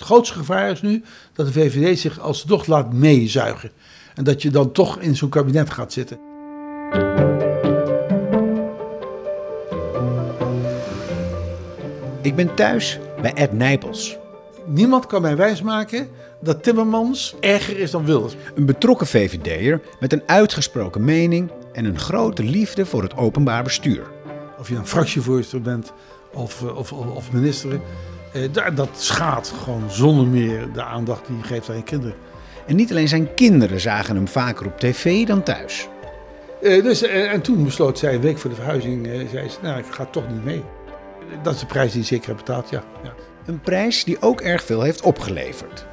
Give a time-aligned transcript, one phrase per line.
[0.00, 1.02] Het grootste gevaar is nu
[1.32, 3.70] dat de VVD zich alsnog laat meezuigen.
[4.14, 6.18] En dat je dan toch in zo'n kabinet gaat zitten.
[12.22, 14.16] Ik ben thuis bij Ed Nijpels.
[14.66, 16.08] Niemand kan mij wijsmaken
[16.40, 18.34] dat Timmermans erger is dan Wilders.
[18.54, 24.02] Een betrokken VVD'er met een uitgesproken mening en een grote liefde voor het openbaar bestuur.
[24.58, 25.92] Of je een fractievoorzitter bent
[26.32, 27.80] of, eh, of, of, of minister.
[28.32, 32.16] Eh, dat schaadt gewoon zonder meer de aandacht die je geeft aan je kinderen.
[32.66, 35.88] En niet alleen zijn kinderen zagen hem vaker op tv dan thuis.
[36.62, 39.78] Eh, dus, eh, en toen besloot zij, een week voor de verhuizing, zei ze, nou,
[39.78, 40.62] ik ga toch niet mee.
[41.42, 42.82] Dat is de prijs die zeker heb betaald, ja.
[43.02, 43.12] ja.
[43.46, 45.86] Een prijs die ook erg veel heeft opgeleverd.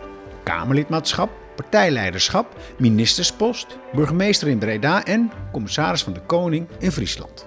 [0.43, 7.45] Kamerlidmaatschap, partijleiderschap, ministerspost, burgemeester in Breda en commissaris van de Koning in Friesland.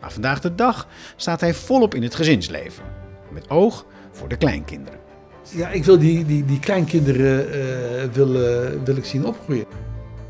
[0.00, 2.84] Maar vandaag de dag staat hij volop in het gezinsleven.
[3.30, 3.84] Met oog
[4.20, 5.00] voor de kleinkinderen.
[5.42, 9.64] Ja, ik wil die, die, die kleinkinderen eh, wil, eh, wil ik zien opgroeien.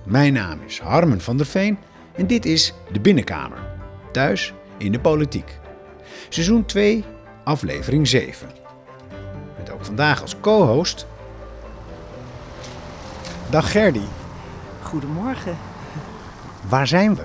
[0.05, 1.79] Mijn naam is Harmen van der Veen
[2.15, 3.59] en dit is De Binnenkamer.
[4.13, 5.59] Thuis in de politiek.
[6.29, 7.05] Seizoen 2,
[7.45, 8.49] aflevering 7.
[9.59, 11.07] Met ook vandaag als co-host...
[13.51, 14.05] Dag Gerdy,
[14.83, 15.57] Goedemorgen.
[16.69, 17.23] waar zijn we?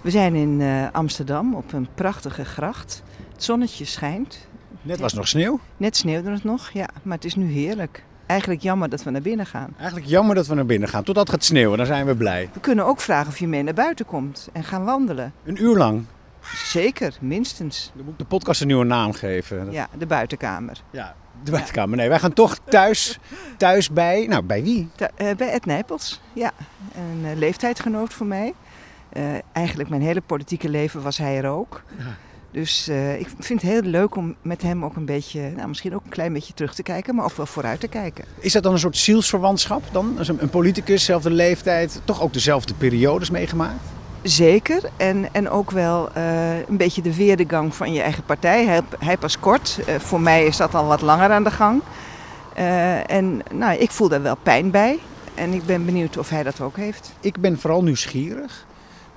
[0.00, 3.02] We zijn in eh, Amsterdam op een prachtige gracht.
[3.32, 4.48] Het zonnetje schijnt.
[4.82, 5.60] Net was nog sneeuw.
[5.76, 8.04] Net sneeuwde het nog, ja, maar het is nu heerlijk.
[8.26, 9.74] Eigenlijk jammer dat we naar binnen gaan.
[9.78, 11.02] Eigenlijk jammer dat we naar binnen gaan.
[11.02, 12.48] Totdat het gaat sneeuwen, dan zijn we blij.
[12.52, 15.32] We kunnen ook vragen of je mee naar buiten komt en gaan wandelen.
[15.44, 16.04] Een uur lang.
[16.64, 17.90] Zeker, minstens.
[17.94, 19.70] Dan moet ik de podcast een nieuwe naam geven.
[19.70, 20.82] Ja, de buitenkamer.
[20.90, 21.96] Ja, de buitenkamer.
[21.96, 23.18] Nee, wij gaan toch thuis,
[23.56, 24.26] thuis bij...
[24.26, 24.88] Nou, bij wie?
[24.96, 26.52] Eh, bij Ed Nijpels, ja.
[26.94, 28.54] Een eh, leeftijdgenoot voor mij.
[29.12, 29.22] Eh,
[29.52, 31.82] eigenlijk mijn hele politieke leven was hij er ook.
[32.52, 35.94] Dus eh, ik vind het heel leuk om met hem ook een beetje, nou, misschien
[35.94, 38.24] ook een klein beetje terug te kijken, maar ook wel vooruit te kijken.
[38.38, 40.14] Is dat dan een soort zielsverwantschap dan?
[40.18, 43.84] Een, een politicus, dezelfde leeftijd, toch ook dezelfde periodes meegemaakt?
[44.22, 44.90] Zeker.
[44.96, 48.64] En, en ook wel eh, een beetje de weerdegang van je eigen partij.
[48.64, 49.78] Hij, hij pas kort.
[49.86, 51.82] Eh, voor mij is dat al wat langer aan de gang.
[53.06, 54.98] En nou, ik voel daar wel pijn bij.
[55.34, 57.12] En ik ben benieuwd of hij dat ook heeft.
[57.20, 58.66] Ik ben vooral nieuwsgierig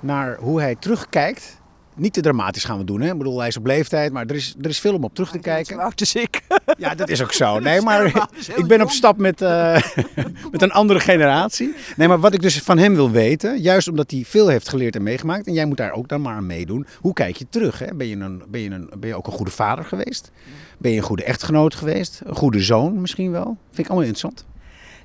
[0.00, 1.60] naar hoe hij terugkijkt.
[1.96, 3.10] Niet te dramatisch gaan we doen, hè?
[3.10, 5.30] Ik bedoel, hij is op leeftijd, maar er is, er is veel om op terug
[5.30, 5.78] te kijken.
[5.78, 6.40] Oud als ik.
[6.78, 7.58] Ja, dat is ook zo.
[7.64, 8.06] Nee, maar
[8.56, 9.82] ik ben op stap met, eh,
[10.52, 11.74] met een andere generatie.
[11.96, 14.96] Nee, maar wat ik dus van hem wil weten, juist omdat hij veel heeft geleerd
[14.96, 16.86] en meegemaakt, en jij moet daar ook dan maar aan meedoen.
[17.00, 17.78] Hoe kijk je terug?
[17.78, 17.94] Hè?
[17.94, 20.30] Ben, je een, ben, je een, ben je ook een goede vader geweest?
[20.78, 22.20] Ben je een goede echtgenoot geweest?
[22.24, 23.44] Een goede zoon misschien wel?
[23.44, 24.44] Vind ik allemaal interessant.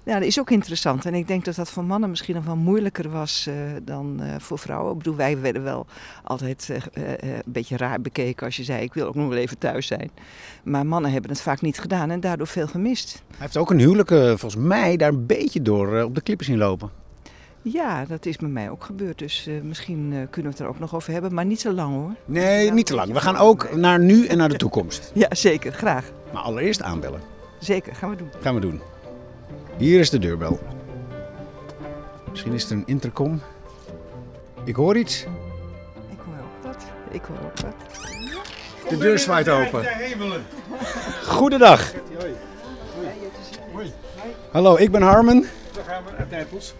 [0.09, 1.05] Ja, dat is ook interessant.
[1.05, 4.35] En ik denk dat dat voor mannen misschien nog wel moeilijker was eh, dan eh,
[4.39, 4.91] voor vrouwen.
[4.91, 5.85] Ik bedoel, wij werden wel
[6.23, 8.83] altijd eh, een beetje raar bekeken als je zei...
[8.83, 10.11] ik wil ook nog wel even thuis zijn.
[10.63, 13.23] Maar mannen hebben het vaak niet gedaan en daardoor veel gemist.
[13.27, 16.57] Hij heeft ook een huwelijk, volgens mij, daar een beetje door op de klippen zien
[16.57, 16.89] lopen.
[17.61, 19.19] Ja, dat is met mij ook gebeurd.
[19.19, 21.33] Dus misschien kunnen we het er ook nog over hebben.
[21.33, 22.15] Maar niet zo lang hoor.
[22.25, 23.13] Nee, niet te lang.
[23.13, 25.11] We gaan ook naar nu en naar de toekomst.
[25.13, 25.73] Ja, zeker.
[25.73, 26.11] Graag.
[26.33, 27.21] Maar allereerst aanbellen.
[27.59, 27.95] Zeker.
[27.95, 28.29] Gaan we doen.
[28.41, 28.81] Gaan we doen.
[29.79, 30.59] Hier is de deurbel.
[32.29, 33.41] Misschien is er een intercom.
[34.63, 35.25] Ik hoor iets.
[36.09, 36.83] Ik hoor ook wat.
[37.11, 37.75] Ik hoor ook wat.
[38.89, 39.85] De deur zwaait open.
[41.25, 41.91] Goedendag.
[44.51, 45.47] Hallo, ik ben Harmen.
[45.73, 46.73] Dan gaan we uit Nijpels.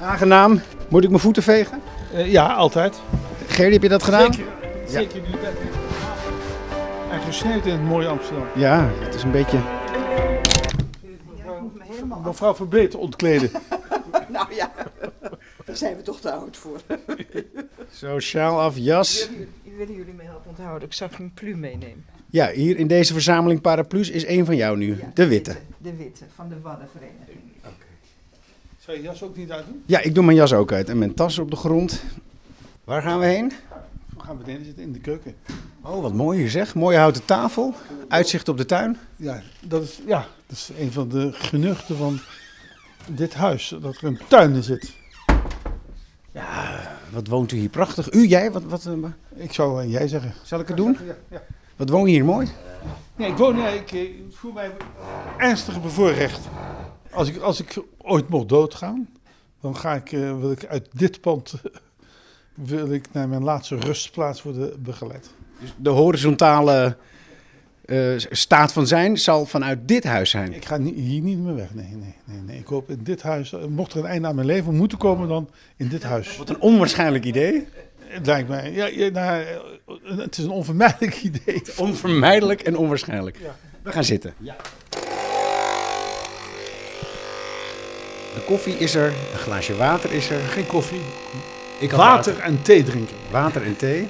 [0.00, 0.60] Aangenaam.
[0.88, 1.82] Moet ik mijn voeten vegen?
[2.12, 3.00] Eh, ja, altijd.
[3.46, 4.32] Gerdy, heb je dat gedaan?
[4.32, 4.52] Zeker,
[4.86, 5.26] zeker nu.
[7.10, 8.46] En gesneeuwd in het mooie Amsterdam.
[8.54, 9.58] Ja, het is een beetje...
[12.24, 13.50] Mevrouw Verbeet ontkleden.
[14.28, 14.72] Nou ja,
[15.64, 16.80] daar zijn we toch te oud voor.
[17.90, 19.28] Sociaal af, jas.
[19.76, 20.88] Willen jullie me helpen onthouden?
[20.88, 22.04] Ik zag een pluim meenemen.
[22.30, 24.98] Ja, hier in deze verzameling paraplu's is één van jou nu.
[25.14, 25.56] De witte.
[25.78, 27.38] De witte van de Waddenvereniging.
[28.78, 29.82] Zou je jas ook niet uitdoen?
[29.86, 32.02] Ja, ik doe mijn jas ook uit en mijn tas op de grond.
[32.84, 33.52] Waar gaan we heen?
[34.24, 35.34] We gaan beneden zitten in de keuken.
[35.82, 36.74] Oh, wat mooi zeg.
[36.74, 37.74] Mooie houten tafel.
[38.08, 38.96] Uitzicht op de tuin.
[39.16, 42.18] Ja, dat is, ja, dat is een van de genuchten van
[43.10, 43.74] dit huis.
[43.80, 44.92] Dat er een tuin in zit.
[47.12, 48.12] Wat woont u hier prachtig.
[48.12, 48.52] U, jij?
[48.52, 50.32] Wat, wat, eh, Ik zou jij zeggen.
[50.42, 50.96] zal ik het doen?
[51.06, 51.42] Ja, ja.
[51.76, 52.48] Wat woon je hier mooi?
[53.16, 54.70] Nee, ik woon, nee, ik, eh, ik voel mij
[55.38, 56.40] ernstig bevoorrecht.
[57.10, 59.08] Als ik, als ik ooit mocht doodgaan,
[59.60, 61.54] dan ga ik, eh, wil ik uit dit pand
[62.54, 65.30] wil ik naar mijn laatste rustplaats worden begeleid.
[65.60, 66.96] Dus de horizontale
[67.84, 70.52] eh, staat van zijn zal vanuit dit huis zijn.
[70.52, 71.74] Ik ga hier niet meer weg.
[71.74, 72.58] Nee, nee, nee, nee.
[72.58, 75.28] Ik hoop in dit huis, eh, mocht er een einde aan mijn leven moeten komen,
[75.28, 76.36] dan in dit huis.
[76.36, 77.66] Wat een onwaarschijnlijk idee.
[77.98, 81.62] Het lijkt mij, ja, ja, nou, eh, het is een onvermijdelijk idee.
[81.76, 83.38] Onvermijdelijk en onwaarschijnlijk.
[83.42, 83.56] Ja.
[83.82, 84.34] We gaan zitten.
[88.34, 90.40] De koffie is er, een glaasje water is er.
[90.40, 91.00] Geen koffie.
[91.84, 93.16] Ik had Water en thee drinken.
[93.30, 94.08] Water en thee.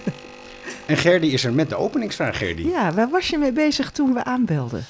[0.87, 2.62] En Gerdy is er met de openingsvraag, Gerdy.
[2.62, 4.85] Ja, waar was je mee bezig toen we aanbelden?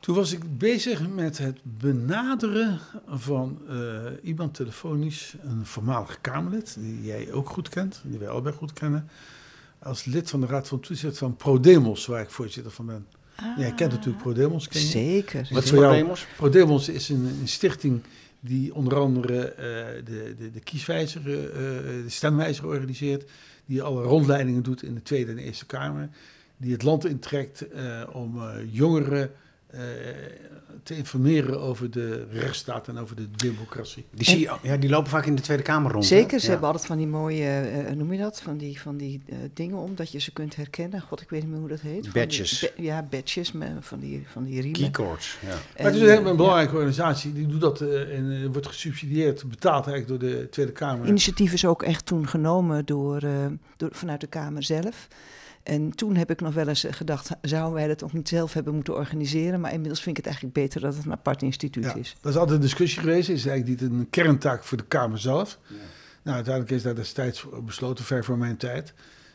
[0.00, 3.76] Toen was ik bezig met het benaderen van eh,
[4.22, 9.08] iemand telefonisch, een voormalig Kamerlid, die jij ook goed kent, die wij allebei goed kennen,
[9.78, 13.06] als lid van de Raad van Toezicht van ProDemos, waar ik voorzitter van ben.
[13.56, 14.86] Jij kent natuurlijk ProDemos, ken je?
[14.86, 15.48] Zeker.
[15.50, 15.70] Wat is?
[15.70, 16.26] Podemos?
[16.36, 18.02] ProDemos is een, een stichting
[18.44, 23.30] die onder andere eh, de, de, de kieswijzer, eh, eh, de stemwijzer organiseert,
[23.66, 26.08] die alle rondleidingen doet in de Tweede en Eerste Kamer,
[26.56, 27.66] die het land intrekt
[28.12, 29.30] om jongeren
[29.74, 29.80] eh,
[30.82, 34.04] te informeren over de rechtsstaat en over de democratie.
[34.10, 36.08] Die, zie je, ja, die lopen vaak in de Tweede Kamer rond.
[36.08, 36.16] hè?
[36.16, 36.50] Zeker, ze Ja.
[36.50, 39.36] hebben altijd van die mooie, eh, hoe noem je dat, van die, van die eh,
[39.54, 41.00] dingen om, dat je ze kunt herkennen.
[41.00, 42.02] God, ik weet niet meer hoe dat heet.
[42.02, 42.60] Die Badges.
[42.60, 44.80] ba- ja, badges, met, van die, van die riemen.
[44.80, 45.48] Keycords, ja.
[45.48, 49.86] Maar het is En, een hele belangrijke organisatie, die doet dat en wordt gesubsidieerd, betaald
[49.86, 51.06] eigenlijk door de Tweede Kamer.
[51.06, 55.08] initiatief is ook echt toen genomen door, eh, door, vanuit de Kamer zelf.
[55.64, 58.52] En toen heb ik nog wel eens eh, gedacht, zouden wij dat ook niet zelf
[58.52, 59.60] hebben moeten organiseren?
[59.60, 62.16] Maar inmiddels vind ik het eigenlijk beter dat het een apart instituut Ja, is.
[62.20, 63.28] dat is altijd een discussie geweest.
[63.28, 65.58] Is eigenlijk niet een kerntaak voor de Kamer zelf.
[66.22, 68.94] Nou, uiteindelijk is daar destijds besloten, ver voor mijn tijd.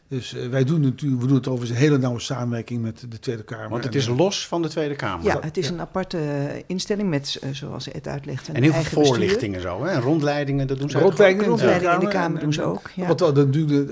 [0.10, 3.20] Dus eh, wij doen natuurlijk, we doen het overigens een hele nauwe samenwerking met de
[3.20, 3.70] Tweede Kamer.
[3.70, 5.26] Want het is eh, los van de Tweede Kamer.
[5.26, 5.74] Ja, het is ja.
[5.74, 9.06] een aparte eh, instelling met, zoals Ed uitlegt, een En heel veel bestuur.
[9.06, 9.90] voorlichtingen zo, hè?
[9.90, 12.22] En rondleidingen, dat doen ze Rondleidingen in de Rondleiding in de Kamer.
[12.22, 12.90] Kamer En- doen ze ook.
[12.96, 13.08] Ja.
[13.08, 13.86] Wat dan, doen we,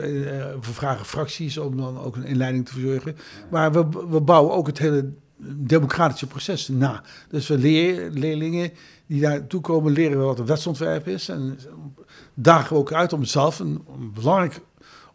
[0.61, 3.15] we vragen fracties om dan ook een inleiding te verzorgen.
[3.49, 5.13] Maar we, we bouwen ook het hele
[5.55, 7.03] democratische proces na.
[7.29, 8.71] Dus we leren leerlingen
[9.07, 11.29] die daartoe komen, leren we wat een wetsontwerp is.
[11.29, 11.59] En
[12.33, 14.59] dagen we ook uit om zelf een, een belangrijk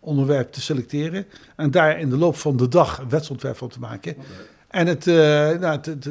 [0.02, 1.26] onderwerp te selecteren.
[1.56, 4.16] En daar in de loop van de dag een wetsontwerp van te maken.
[4.68, 6.02] En het, eh, nou, het-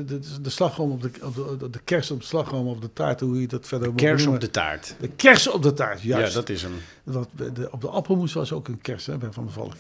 [0.44, 3.42] de, slagroom op de, op de, de kers op de slagroom op de taart, hoe
[3.42, 4.96] je dat verder moet Kers op de taart.
[5.00, 6.28] De kers op de taart, juist.
[6.34, 6.72] Ja, dat is hem.
[7.04, 9.74] Dat, de, op de appelmoes was ook een kers hè, bij Van der Valk.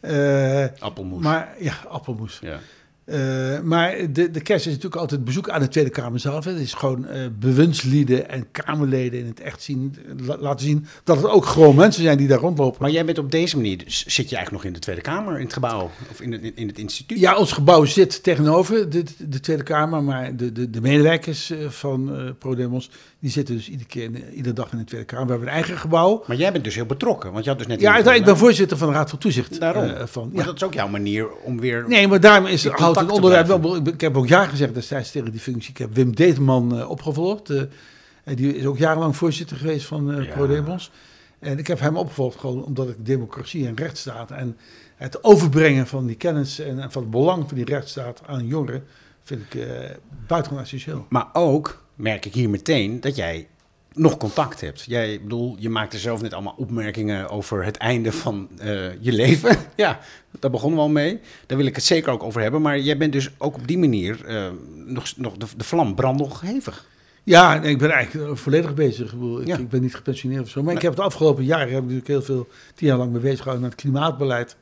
[0.00, 1.22] Eh, Appelmoes.
[1.22, 2.38] maar ja, appelmoes.
[2.42, 2.58] ja.
[3.04, 6.44] Eh, maar de, de kerst is natuurlijk altijd bezoek aan de Tweede Kamer zelf.
[6.44, 7.06] Het is gewoon
[7.38, 9.94] bewindslieden en Kamerleden in het echt zien,
[10.26, 12.82] la- laten zien dat het ook gewoon mensen zijn die daar rondlopen.
[12.82, 15.36] Maar jij bent op deze manier, dus zit je eigenlijk nog in de Tweede Kamer,
[15.38, 17.18] in het gebouw, of in het, in het instituut?
[17.18, 21.68] Ja, ons gebouw zit tegenover de, de Tweede Kamer, maar de, de, de medewerkers eh,
[21.68, 22.90] van ProDemos,
[23.24, 25.24] die zitten dus iedere keer, in iedere dag in de Tweede Kamer.
[25.24, 26.24] We hebben een eigen gebouw.
[26.26, 27.80] Maar jij bent dus heel betrokken, want je had dus net...
[27.80, 29.60] Ja, ik ben voorzitter van de Raad van Toezicht.
[29.60, 29.84] Daarom.
[29.84, 30.44] eh, van, Maar ja.
[30.44, 31.84] dat is ook jouw manier om weer...
[31.88, 33.76] Nee, maar daarom is, houdt het onderwerp wel.
[33.76, 35.70] Ik heb ook ja gezegd destijds tegen die functie.
[35.70, 37.50] Ik heb Wim Deetman eh, opgevolgd.
[38.24, 40.32] en die is ook jarenlang voorzitter geweest van eh Ja.
[40.32, 40.90] ProDemos.
[41.38, 44.56] En ik heb hem opgevolgd gewoon omdat ik democratie en rechtsstaat en
[44.96, 48.84] het overbrengen van die kennis en, en van het belang van die rechtsstaat aan jongeren
[49.22, 49.66] vind ik
[50.26, 51.06] buitengewoon essentieel.
[51.08, 53.46] Maar ook merk ik hier meteen dat jij
[53.94, 54.84] nog contact hebt.
[54.86, 59.12] Jij, ik bedoel, je maakte zelf net allemaal opmerkingen over het einde van eh, je
[59.12, 59.56] leven.
[59.76, 60.00] ja,
[60.30, 61.20] daar begonnen we al mee.
[61.46, 62.62] Daar wil ik het zeker ook over hebben.
[62.62, 64.46] Maar jij bent dus ook op die manier eh,
[64.86, 66.86] nog, nog de, de vlam brandt nog hevig.
[67.24, 69.12] Ja, ik ben eigenlijk eh, volledig bezig.
[69.12, 69.58] Ik, bedoel, ik, Ja.
[69.58, 70.62] ik ben niet gepensioneerd of zo.
[70.62, 73.20] Maar ik heb het afgelopen jaar heb ik natuurlijk heel veel, tien jaar lang mee
[73.20, 74.56] bezig gehouden met het klimaatbeleid.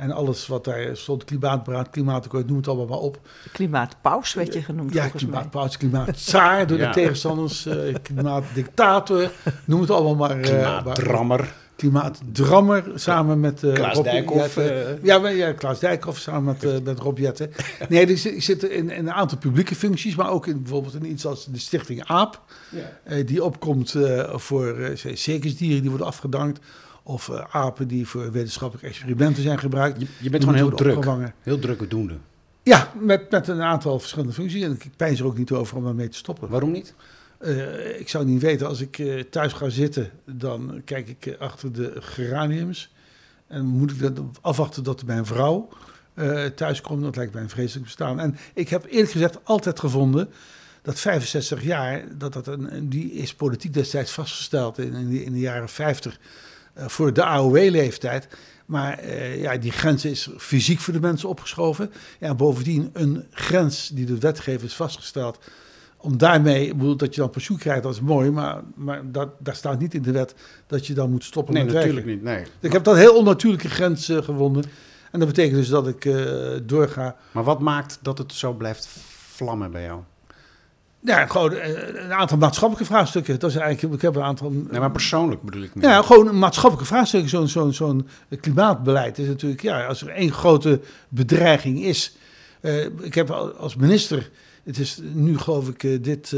[0.00, 3.18] En alles wat daar stond, klimaatberaad, klimaatakkoord, noem het allemaal maar op.
[3.44, 5.30] De klimaatpaus werd je genoemd Ja, volgens mij.
[5.32, 6.86] klimaatpaus, klimaatzaar door Ja.
[6.86, 9.30] de tegenstanders, eh klimaatdictator,
[9.64, 10.40] noem het allemaal maar.
[10.40, 11.54] eh, maar- Klimaatdrammer.
[11.76, 15.02] Klimaatdrammer samen met eh Klaas Rob Dijkhoff, eh.
[15.02, 17.50] ja, maar, ja, Klaas Dijkhoff samen met, met Rob Jetten.
[17.88, 21.10] Nee, dus ik zit in, in een aantal publieke functies, maar ook in bijvoorbeeld in
[21.10, 22.40] iets als de Stichting AAP.
[23.04, 26.58] eh, die opkomt eh, voor uh, circusdieren die worden afgedankt.
[27.10, 30.00] Of eh, apen die voor wetenschappelijke experimenten zijn gebruikt.
[30.18, 30.96] Je, bent gewoon heel druk.
[30.96, 31.34] opgevangen.
[31.42, 32.14] Heel drukke doende.
[32.62, 34.62] Ja, met, met een aantal verschillende functies.
[34.62, 36.48] En ik pijns er ook niet over om daarmee te stoppen.
[36.48, 36.94] Waarom niet?
[37.38, 41.72] Eh, ik zou niet weten, als ik eh, thuis ga zitten, dan kijk ik achter
[41.72, 42.92] de geraniums.
[43.46, 45.68] En moet ik dan afwachten dat mijn vrouw
[46.54, 47.02] thuis komt.
[47.02, 48.20] Dat lijkt mij een vreselijk bestaan.
[48.20, 50.28] En ik heb eerlijk gezegd altijd gevonden
[50.82, 55.32] dat 65 jaar, dat dat een, die is politiek destijds vastgesteld in, in, de, in
[55.32, 56.18] de jaren 50 eh,
[56.86, 58.28] voor de AOW-leeftijd.
[58.66, 61.92] Maar eh, ja, die grens is fysiek voor de mensen opgeschoven.
[62.20, 65.38] Ja, bovendien een grens die de wetgever is vastgesteld
[66.02, 69.54] om daarmee, bedoel, dat je dan pensioen krijgt, dat is mooi, maar, maar dat, daar
[69.54, 70.34] staat niet in de wet
[70.66, 72.24] dat je dan moet stoppen Nee, met natuurlijk werken.
[72.24, 72.34] niet.
[72.34, 72.44] Nee.
[72.60, 74.64] Ik heb dat heel onnatuurlijke grens eh, gevonden.
[75.10, 76.16] En dat betekent dus dat ik eh,
[76.62, 77.16] doorga.
[77.32, 78.88] Maar wat maakt dat het zo blijft
[79.30, 80.00] vlammen bij jou?
[81.02, 83.38] Ja, gewoon eh, een aantal maatschappelijke vraagstukken.
[83.38, 84.50] Dat is eigenlijk, ik heb een aantal.
[84.50, 85.88] Nee, maar persoonlijk bedoel ik meer.
[85.88, 87.28] Ja, gewoon een maatschappelijke vraagstuk.
[87.28, 88.08] Zo'n zo'n zo'n
[88.40, 92.16] klimaatbeleid is natuurlijk, ja, als er één grote bedreiging is.
[92.60, 94.30] eh, ik heb al- als minister,
[94.64, 96.36] het is nu geloof ik, eh, dit,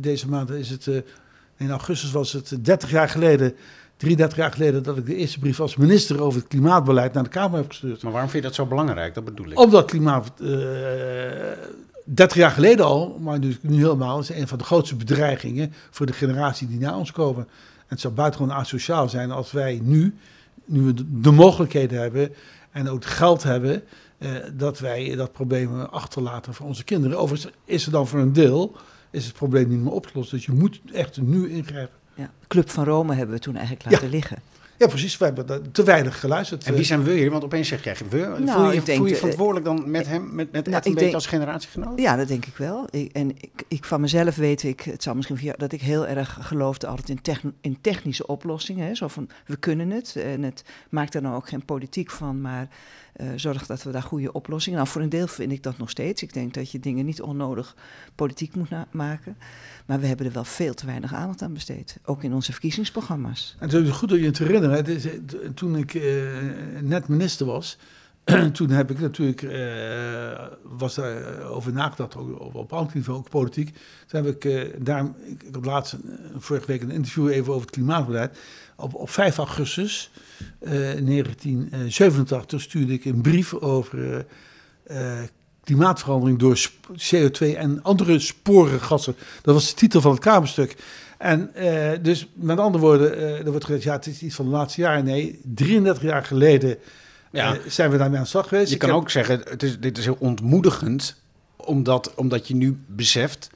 [0.00, 0.86] deze maand is het
[1.56, 3.54] In augustus was het 30 jaar geleden,
[3.96, 7.28] 33 jaar geleden, dat ik de eerste brief als minister over het klimaatbeleid naar de
[7.28, 8.02] Kamer heb gestuurd.
[8.02, 9.14] Maar waarom vind je dat zo belangrijk?
[9.14, 9.58] Dat bedoel ik.
[9.58, 10.48] Omdat klimaat, uh,
[12.14, 16.06] 30 jaar geleden al, maar nu, nu helemaal, is een van de grootste bedreigingen voor
[16.06, 17.42] de generatie die na ons komen.
[17.78, 20.14] En het zou buitengewoon asociaal zijn als wij nu,
[20.64, 22.32] nu we de mogelijkheden hebben
[22.70, 23.82] en ook het geld hebben,
[24.18, 27.18] uh, dat wij dat probleem achterlaten voor onze kinderen.
[27.18, 28.76] Overigens is er dan voor een deel
[29.10, 30.30] is het probleem niet meer opgelost.
[30.30, 31.96] Dus je moet echt nu ingrijpen.
[32.14, 32.30] Ja.
[32.46, 34.38] Club van Rome hebben we toen eigenlijk laten liggen.
[34.78, 35.16] Ja, precies.
[35.16, 36.64] We hebben te weinig geluisterd.
[36.64, 37.30] En wie zijn we hier?
[37.30, 38.16] Want opeens zeg jij we.
[38.16, 41.26] Nou, voel, je, voel je verantwoordelijk dan met hem, met, met nou, een beetje als
[41.26, 42.00] generatiegenoot?
[42.00, 42.86] Ja, dat denk ik wel.
[42.90, 46.06] Ik, en ik, ik, van mezelf weet ik, het zal misschien via, dat ik heel
[46.06, 48.86] erg geloofde altijd in, techn, in technische oplossingen.
[48.86, 48.94] Hè?
[48.94, 50.16] Zo van, we kunnen het.
[50.16, 52.68] En het maakt er nou ook geen politiek van, maar
[53.20, 54.78] uh, zorg dat we daar goede oplossingen.
[54.78, 56.22] Nou, voor een deel vind ik dat nog steeds.
[56.22, 57.76] Ik denk dat je dingen niet onnodig
[58.14, 59.36] politiek moet maken.
[59.86, 61.98] Maar we hebben er wel veel te weinig aandacht aan besteed.
[62.04, 63.56] Ook in onze verkiezingsprogramma's.
[63.58, 65.54] En het is goed om je te herinneren.
[65.54, 66.02] Toen ik uh,
[66.80, 67.78] net minister was,
[68.52, 73.76] toen heb ik natuurlijk, uh, was daar over nagedacht, ook op, op niveau, ook politiek.
[74.06, 75.96] Toen heb ik uh, daar, ik, ik had laatst,
[76.36, 78.38] vorige week een interview even over het klimaatbeleid.
[78.76, 80.10] Op, op 5 augustus
[80.58, 84.26] 1987 stuurde ik een brief over
[85.64, 89.16] klimaatverandering door CO2 en andere sporengassen.
[89.42, 90.76] Dat was de titel van het Kamerstuk.
[91.18, 94.44] En uh, dus met andere woorden, uh, er wordt gezegd, ja, het is iets van
[94.44, 95.04] de laatste jaren.
[95.04, 96.78] Nee, 33 jaar geleden
[97.32, 97.54] ja.
[97.54, 98.72] uh, zijn we daarmee aan de slag geweest.
[98.72, 101.20] Je kan ook zeggen, het is, dit is heel ontmoedigend,
[101.56, 103.50] omdat, omdat je nu beseft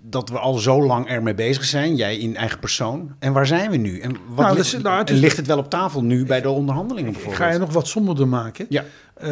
[0.00, 3.14] dat we al zo lang ermee bezig zijn, jij in eigen persoon.
[3.18, 4.00] En waar zijn we nu?
[4.00, 6.48] En, wat nou, ligt, nou, het is, ligt het wel op tafel nu bij de
[6.48, 7.40] onderhandelingen bijvoorbeeld?
[7.40, 8.66] Ik ga je nog wat somberder maken.
[8.68, 8.84] Ja.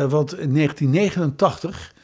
[0.08, 1.94] want in 1989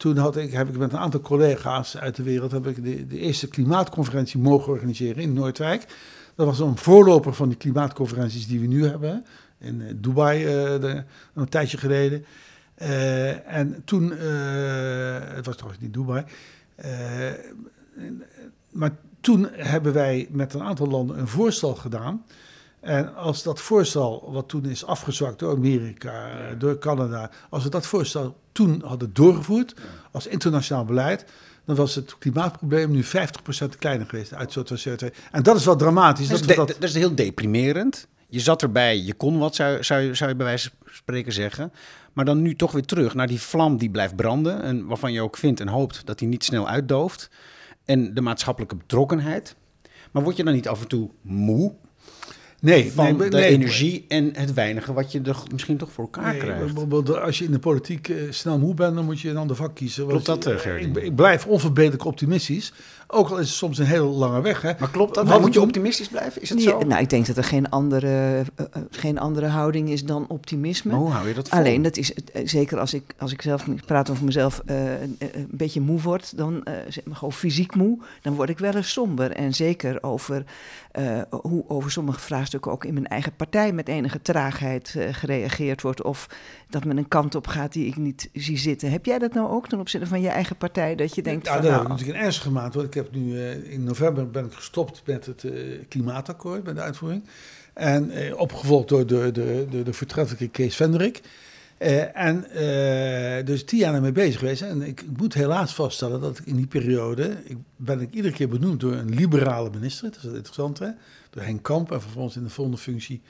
[0.00, 3.06] toen had ik, heb ik met een aantal collega's uit de wereld heb ik de,
[3.06, 5.86] de eerste klimaatconferentie mogen organiseren in Noordwijk.
[6.34, 9.24] Dat was een voorloper van die klimaatconferenties die we nu hebben.
[9.60, 12.24] In eh, Dubai uh, de, een tijdje geleden.
[12.82, 16.24] Uh, en toen, het was toch niet Dubai.
[18.70, 18.90] maar
[19.20, 22.24] toen hebben wij met een aantal landen een voorstel gedaan.
[22.80, 27.86] En als dat voorstel, wat toen is afgezwakt door Amerika, door Canada, als we dat
[27.86, 29.74] voorstel toen hadden doorgevoerd
[30.10, 31.24] als internationaal beleid,
[31.64, 33.08] dan was het klimaatprobleem nu 50%
[33.78, 35.14] kleiner geweest, uitstoot van CO2.
[35.30, 36.28] En dat is wel dramatisch.
[36.28, 38.06] Dat, dat, dat, is heel deprimerend.
[38.30, 41.72] Je zat erbij, je kon wat, zou, zou, zou je bij wijze van spreken zeggen.
[42.12, 44.62] Maar dan nu toch weer terug naar die vlam die blijft branden.
[44.62, 47.30] En waarvan je ook vindt en hoopt dat die niet snel uitdooft.
[47.84, 49.56] En de maatschappelijke betrokkenheid.
[50.10, 51.74] Maar word je dan niet af en toe moe?
[52.60, 56.34] Nee, van nee, de energie en het weinige wat je er misschien toch voor elkaar
[56.34, 56.64] krijgt.
[56.64, 59.56] Bijvoorbeeld als je in de politiek uh, snel moe bent, dan moet je een ander
[59.56, 60.06] vak kiezen.
[60.06, 62.72] Klopt dat, uh, ik, ik, blijf onverbeterlijk optimistisch.
[63.12, 64.62] Ook al is het soms een heel lange weg.
[64.62, 64.72] Hè.
[64.78, 65.26] Maar klopt dat?
[65.26, 66.42] Maar moet je optimistisch blijven?
[66.42, 66.78] Is het zo?
[66.78, 70.94] Nou, ik denk dat er geen andere, uh, geen andere houding is dan optimisme.
[70.94, 71.58] hoe hou je dat vol?
[71.58, 72.12] Alleen, dat is,
[72.44, 75.18] zeker als ik, als ik zelf praat over mezelf, een
[75.50, 79.30] beetje moe word, dan zeg maar gewoon fysiek moe, dan word ik wel eens somber.
[79.30, 80.44] En zeker over
[81.42, 86.02] hoe over sommige vraagstukken ook in mijn eigen partij met enige traagheid gereageerd wordt.
[86.02, 86.28] Of
[86.68, 88.90] dat men een kant op gaat die ik niet zie zitten.
[88.90, 90.94] Heb jij dat nou ook ten opzichte van je eigen partij?
[90.94, 91.46] Dat je denkt.
[91.46, 92.74] Ja, van, dat nou, heb ik natuurlijk een ernstig gemaakt.
[93.00, 97.24] Heb nu uh, in november ben ik gestopt met het uh, klimaatakkoord, met de uitvoering.
[97.74, 101.20] En uh, opgevolgd door de, de, de, de vertrekkelijke Kees Venderik.
[102.14, 102.44] en
[103.44, 104.62] dus tien jaar ermee bezig geweest.
[104.62, 107.36] En ik moet helaas vaststellen dat ik in die periode.
[107.44, 110.10] Ik, ben ik iedere keer benoemd door een liberale minister.
[110.10, 110.88] Dat is interessant, hè?
[111.30, 113.22] Door Henk Kamp en vervolgens in de volgende functie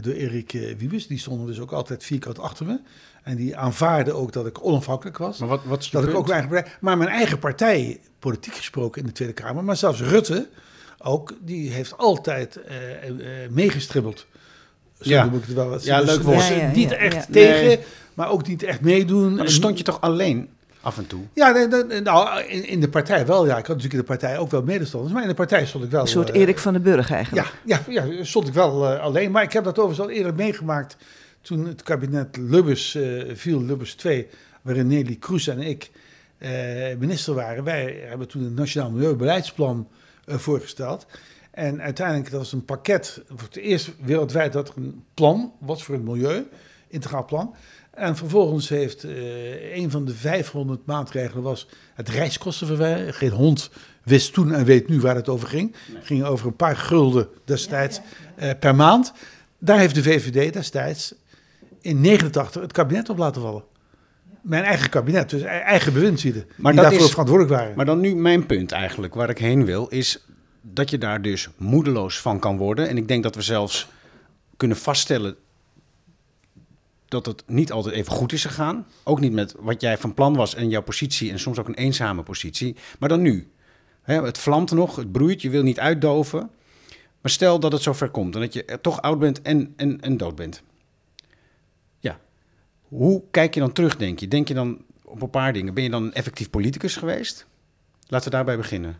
[0.00, 1.06] door Erik Wiebes.
[1.06, 2.80] Die stonden dus ook altijd vierkant achter me.
[3.24, 5.38] En die aanvaarden ook dat ik onafhankelijk was.
[5.38, 9.00] Maar wat, wat is dat ik ook mijn eigen Maar mijn eigen partij, politiek gesproken
[9.00, 10.48] in de Tweede Kamer, maar zelfs Rutte
[10.98, 14.26] ook, die heeft altijd uh, uh, meegestribbeld.
[15.00, 15.78] Zo ja, ik het wel.
[15.80, 16.46] ja leuk woord.
[16.46, 17.78] Ja, ja, niet echt tegen, nee.
[18.14, 19.28] maar ook niet echt meedoen.
[19.28, 20.48] Maar dan stond je toch alleen?
[20.80, 21.22] Af en toe?
[21.32, 21.68] Ja,
[22.02, 23.46] nou, in, in de partij wel.
[23.46, 25.12] Ja, ik had natuurlijk in de partij ook wel medestanders.
[25.12, 26.00] Maar in de partij stond ik wel...
[26.00, 27.52] Een soort Erik van den Burg eigenlijk.
[27.64, 29.30] Ja, ja, ja stond ik wel uh, alleen.
[29.30, 30.96] Maar ik heb dat overigens al eerder meegemaakt
[31.44, 34.26] toen het kabinet Lubbers uh, viel, Lubbers 2,
[34.62, 35.90] waarin Nelly Kroes en ik
[36.38, 36.50] uh,
[36.98, 37.64] minister waren.
[37.64, 39.88] Wij hebben toen het Nationaal Milieubeleidsplan
[40.26, 41.06] uh, voorgesteld.
[41.50, 45.84] En uiteindelijk, dat was een pakket, voor het eerst wereldwijd dat er een plan was
[45.84, 46.46] voor het milieu,
[46.88, 47.54] integraal plan.
[47.90, 49.02] En vervolgens heeft
[49.72, 53.14] een van de 500 maatregelen was het reiskostenverwijder.
[53.14, 53.70] Geen hond
[54.02, 55.74] wist toen en weet nu waar het over ging.
[55.92, 58.00] Het ging over een paar gulden destijds
[58.38, 58.54] ja, ja.
[58.54, 59.12] per maand.
[59.58, 61.14] Daar heeft de VVD destijds
[61.84, 63.64] in 89 het kabinet op laten vallen.
[64.40, 67.76] Mijn eigen kabinet, dus eigen bewindslieden, maar die daarvoor is, verantwoordelijk waren.
[67.76, 70.26] Maar dan nu mijn punt eigenlijk, waar ik heen wil, is
[70.60, 72.88] dat je daar dus moedeloos van kan worden.
[72.88, 73.88] En ik denk dat we zelfs
[74.56, 75.36] kunnen vaststellen
[77.08, 78.86] dat het niet altijd even goed is gegaan.
[79.02, 81.74] Ook niet met wat jij van plan was en jouw positie en soms ook een
[81.74, 82.76] eenzame positie.
[82.98, 83.50] Maar dan nu.
[84.02, 86.50] Hè, het vlamt nog, het broeit, je wil niet uitdoven.
[87.20, 90.16] Maar stel dat het zover komt en dat je toch oud bent en, en, en
[90.16, 90.62] dood bent.
[92.96, 94.28] Hoe kijk je dan terug, denk je?
[94.28, 95.74] Denk je dan op een paar dingen?
[95.74, 97.46] Ben je dan effectief politicus geweest?
[98.06, 98.98] Laten we daarbij beginnen.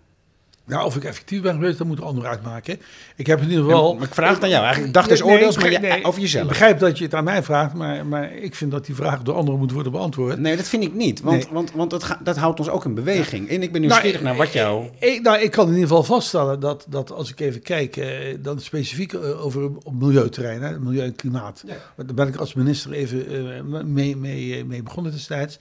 [0.67, 2.81] Nou, of ik effectief ben geweest, dat moet een ander uitmaken.
[3.17, 3.91] Ik heb in ieder geval...
[3.93, 4.63] Ja, maar ik vraag het aan jou.
[4.65, 6.43] Eigenlijk dacht is Nee, oordeels, ik maar begrijp- je- nee, over jezelf.
[6.43, 9.23] Ik begrijp dat je het aan mij vraagt, maar, maar ik vind dat die vraag
[9.23, 10.39] door anderen moet worden beantwoord.
[10.39, 11.21] Nee, dat vind ik niet.
[11.21, 13.49] Want, want, want dat, ga- dat houdt ons ook in beweging.
[13.49, 14.89] En ik ben nieuwsgierig Nou, naar wat jou...
[14.99, 18.09] Ik, nou, ik kan in ieder geval vaststellen dat, dat als ik even kijk, eh,
[18.41, 21.65] dan specifiek eh, over op milieuterrein, hè, milieu en klimaat.
[21.97, 25.59] Daar ben ik als minister even eh, mee, mee, eh, mee begonnen destijds.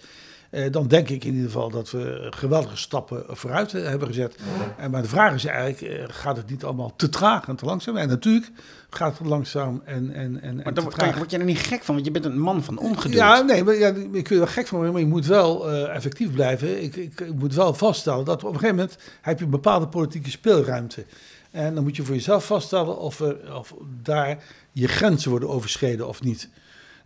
[0.53, 4.35] Eh, dan denk ik in ieder geval dat we geweldige stappen vooruit eh, hebben gezet.
[4.77, 7.65] En, maar de vraag is eigenlijk, eh, gaat het niet allemaal te traag en te
[7.65, 7.97] langzaam?
[7.97, 8.51] En natuurlijk
[8.89, 11.83] gaat het langzaam en, en, en, Maar en dan word, word je er niet gek
[11.83, 13.13] van, want je bent een man van ongeduld.
[13.13, 15.71] Ja, nee, maar ja, je kunt er wel gek van worden, maar je moet wel
[15.71, 16.83] effectief blijven.
[16.83, 19.87] Ik, ik, ik moet wel vaststellen dat op een gegeven moment heb je een bepaalde
[19.87, 21.05] politieke speelruimte.
[21.51, 26.07] En dan moet je voor jezelf vaststellen of, er, of daar je grenzen worden overschreden
[26.07, 26.49] of niet.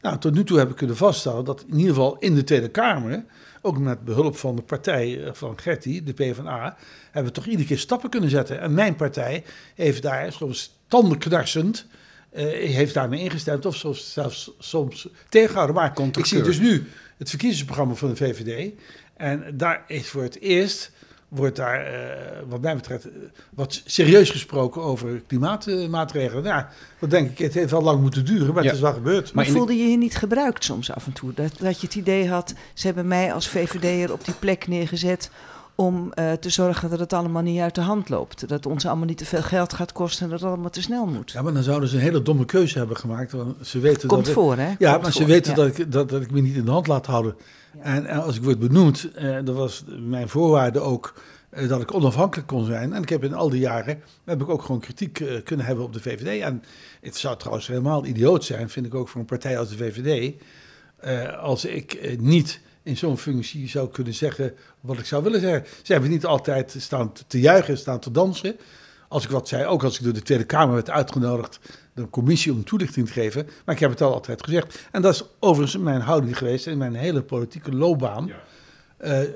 [0.08, 2.70] Nou, tot nu toe heb ik kunnen vaststellen dat in ieder geval in de Tweede
[2.70, 3.26] Kamer,
[3.62, 6.78] ook met behulp van de partij eh, van Gertie, de PvdA,
[7.12, 8.60] hebben we toch iedere keer stappen kunnen zetten.
[8.60, 9.44] En mijn partij
[9.76, 11.88] heeft daar soms tandenknarsend
[12.30, 12.46] eh,
[12.76, 15.76] heeft daarmee ingestemd of soms, zelfs soms tegengehouden.
[15.76, 16.88] Maar ik zie dus nu
[17.18, 18.72] het verkiezingsprogramma van de VVD.
[19.18, 20.92] En daar is voor het eerst,
[21.28, 23.12] wordt daar eh, wat mij betreft eh,
[23.50, 26.44] wat serieus gesproken over klimaatmaatregelen.
[26.44, 26.64] Nou,
[27.00, 28.68] dat denk ik, het heeft wel lang moeten duren, maar Ja.
[28.70, 29.24] het is wel gebeurd.
[29.26, 31.34] Maar Maar in de- voelde je je niet gebruikt soms af en toe?
[31.34, 35.30] Dat, dat je het idee had, ze hebben mij als VVD'er op die plek neergezet
[35.76, 38.48] om eh, te zorgen dat het allemaal niet uit de hand loopt.
[38.48, 41.06] Dat ons allemaal niet te veel geld gaat kosten en dat het allemaal te snel
[41.06, 41.32] moet.
[41.32, 43.32] Ja, maar dan zouden ze een hele domme keuze hebben gemaakt.
[43.32, 44.74] Want ze weten Komt dat ik- voor, hè?
[44.80, 45.58] Ja, Komt maar ze weten ja.
[45.58, 47.36] dat, ik, dat, dat ik me niet in de hand laat houden.
[47.82, 51.13] En, als ik word benoemd, eh, dat was mijn voorwaarde ook
[51.50, 52.94] eh, dat ik onafhankelijk kon zijn.
[52.94, 55.86] En ik heb in al die jaren heb ik ook gewoon kritiek eh, kunnen hebben
[55.86, 56.42] op de VVD.
[56.42, 56.63] En
[57.02, 60.34] het zou trouwens helemaal idioot zijn, vind ik ook voor een partij als de VVD,
[61.40, 65.66] als ik niet in zo'n functie zou kunnen zeggen wat ik zou willen zeggen.
[65.84, 68.56] Ze hebben niet altijd staan te juichen, staan te dansen.
[69.08, 71.60] Als ik wat zei, ook als ik door de Tweede Kamer werd uitgenodigd,
[71.93, 73.48] de commissie om toelichting te geven.
[73.65, 74.88] Maar ik heb het al altijd gezegd.
[74.91, 78.32] En dat is overigens mijn houding geweest in mijn hele politieke loopbaan.
[78.98, 79.30] Eh, eh,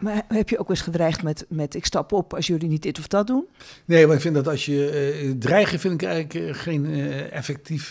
[0.00, 2.98] Maar heb je ook eens gedreigd met, met ik stap op als jullie niet dit
[2.98, 3.44] of dat doen?
[3.84, 6.94] nee, maar ik vind dat als je eh, dreigen, vind ik eigenlijk geen
[7.30, 7.90] effectief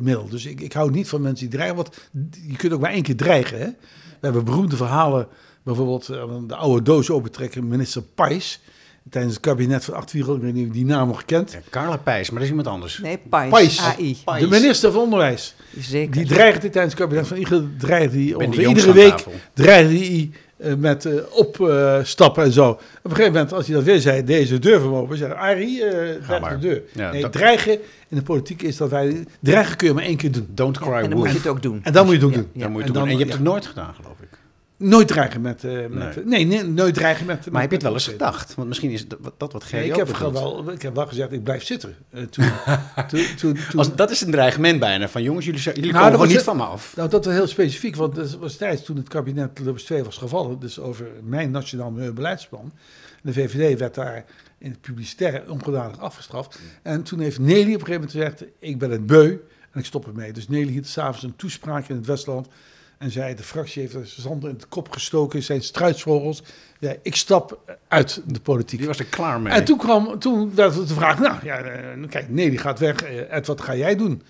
[0.00, 0.28] middel.
[0.28, 1.76] Dus ik, ik hou niet van mensen die dreigen.
[1.76, 1.96] Want
[2.48, 3.58] je kunt ook maar één keer dreigen.
[3.58, 3.66] Hè?
[3.66, 5.28] We hebben beroemde verhalen,
[5.62, 6.06] bijvoorbeeld
[6.48, 8.60] de oude doos opentrekken, minister Pijs.
[9.10, 11.52] Tijdens het kabinet van 8 ik weet niet of die naam nog kent.
[11.52, 12.98] Ja, Carla Pijs, maar dat is iemand anders.
[12.98, 13.18] Nee.
[13.28, 13.80] Pijs.
[13.80, 14.16] AI.
[14.24, 14.40] Pijs.
[14.42, 15.54] De minister van Onderwijs.
[15.78, 16.12] Zeker.
[16.12, 20.74] Die dreigde tijdens het kabinet van Ieder dreigde die ongeveer iedere week dreigde hij eh,
[20.74, 22.70] met eh, opstappen en zo.
[22.70, 25.84] Op een gegeven moment, als hij dat weer zei, deze deur van open, zei Arie,
[25.84, 26.60] eh dreig maar.
[26.60, 26.82] de deur.
[26.92, 27.72] Ja, nee, dat- dreigen
[28.08, 30.48] in de politiek is dat wij, dreigen kun je maar één keer doen.
[30.50, 31.14] Don't cry en dan wolf.
[31.24, 31.80] moet je het ook doen.
[31.82, 32.50] En dan moet je het ook Ja, doen.
[32.52, 32.60] ja.
[32.62, 33.02] Dan moet je En doen.
[33.02, 33.36] dan- En je hebt ja.
[33.38, 34.27] het nooit gedaan, geloof ik.
[34.78, 35.64] Nooit dreigen met...
[35.64, 36.44] eh, met nee.
[36.44, 37.50] nee, nooit dreigen met...
[37.50, 38.54] Maar heb je het wel eens gedacht?
[38.54, 40.32] Want misschien is dat, dat wat Gerry Nee, ik, heb bedoelt.
[40.32, 41.96] wel, ik heb wel gezegd, ik blijf zitten.
[42.10, 42.44] Eh, toen,
[43.08, 45.08] toen, toen, toen, Als, dat is een dreigement bijna.
[45.08, 46.96] Van jongens, jullie, jullie Nou, komen niet het- van me af.
[46.96, 50.16] Nou, dat was heel specifiek, want dat was tijdens toen het kabinet Lubbers 2 was
[50.16, 52.72] gevallen, dus over mijn nationaal milieubeleidsplan.
[53.22, 54.24] De VVD werd daar
[54.58, 56.58] in het publicitaire ongedanig afgestraft.
[56.82, 59.36] En toen heeft Nelly op een gegeven moment gezegd, ik ben het beu
[59.72, 60.32] en ik stop ermee.
[60.32, 62.48] Dus Nelly hield s'avonds een toespraak in het Westland
[62.98, 66.42] en zei, de fractie heeft er zand in het kop gestoken, zijn struisvogels.
[66.78, 68.78] Ja, ik stap uit de politiek.
[68.78, 69.52] Die was er klaar mee.
[69.52, 73.02] En toen, kwam, toen werd de vraag, nou ja, eh, kijk, nee, die gaat weg.
[73.02, 74.08] Eh, Ed, wat ga jij doen?
[74.08, 74.22] Dan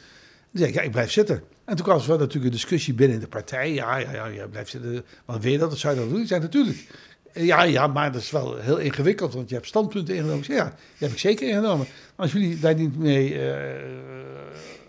[0.53, 1.43] zei ik, ja, ik blijf zitten.
[1.65, 3.73] En toen kwam er natuurlijk een discussie binnen de partij.
[3.73, 5.05] Ja, ja, ja, jij blijft zitten.
[5.25, 5.71] Wat wil je dat?
[5.71, 6.21] Wat zou je dat doen?
[6.21, 6.87] Ik zei, natuurlijk.
[7.33, 10.45] Ja, ja, maar dat is wel heel ingewikkeld, want je hebt standpunten ingenomen.
[10.45, 11.87] Zei, ja, die heb ik zeker ingenomen.
[12.17, 13.85] Maar als jullie daar niet mee eh,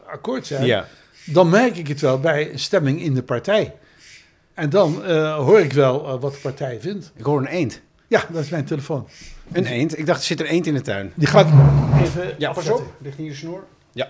[0.05, 0.87] akkoord zijn, ja.
[1.25, 3.75] Dan merk ik het wel bij een stemming in de partij.
[4.53, 7.11] En dan eh, hoor ik wel eh, wat de partij vindt.
[7.15, 7.81] Ik hoor een eend.
[8.07, 9.07] Ja, dat is mijn telefoon.
[9.51, 9.97] Een eend?
[9.97, 11.11] Ik dacht, er zit een eend in de tuin.
[11.15, 11.45] Die gaat
[12.01, 12.85] even Ja, pas afzetten.
[12.85, 12.93] op.
[13.01, 13.63] Ligt hier de snoer?
[13.91, 14.07] Ja.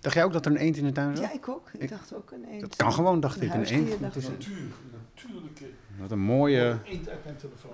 [0.00, 1.24] Dacht jij ook dat er een eend in de tuin zat?
[1.24, 1.70] Ja, ik ook.
[1.78, 2.60] Ik dacht ook een eend.
[2.60, 3.54] Dat kan gewoon, dacht Een ik.
[3.54, 4.00] Een eend.
[4.00, 4.22] dacht ik.
[4.28, 4.74] Natuurlijk,
[5.14, 5.74] natuurlijk.
[5.98, 6.78] Wat een mooie...
[6.84, 7.72] Eend uit mijn telefoon.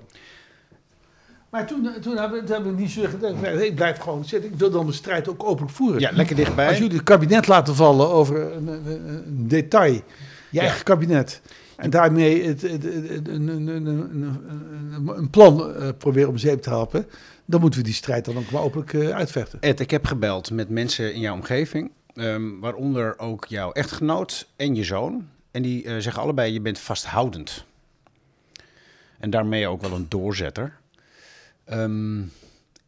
[1.54, 3.40] Maar toen, toen hebben, toen hebben we niet zo gedacht.
[3.40, 4.52] nee, Ik blijf gewoon zitten.
[4.52, 6.00] Ik wil dan de strijd ook openlijk voeren.
[6.00, 6.68] Ja, lekker dichtbij.
[6.68, 10.00] Als jullie het kabinet laten vallen over een, een, detail.
[10.50, 11.40] Je eigen kabinet.
[11.76, 14.22] En daarmee het, het, het- een, een, een, een,
[14.94, 17.06] een- een plan eh, proberen om zeep te helpen.
[17.44, 19.58] Dan moeten we die strijd dan ook maar openlijk eh, uitvechten.
[19.60, 24.74] Ed, ik heb gebeld met mensen in jouw omgeving, ehm, waaronder ook jouw echtgenoot en
[24.74, 25.28] je zoon.
[25.50, 27.64] En die eh, zeggen allebei, je bent vasthoudend.
[29.18, 30.82] En daarmee ook wel een doorzetter.
[31.64, 32.20] Ehm,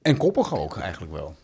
[0.02, 1.36] en koppig ook eigenlijk wel.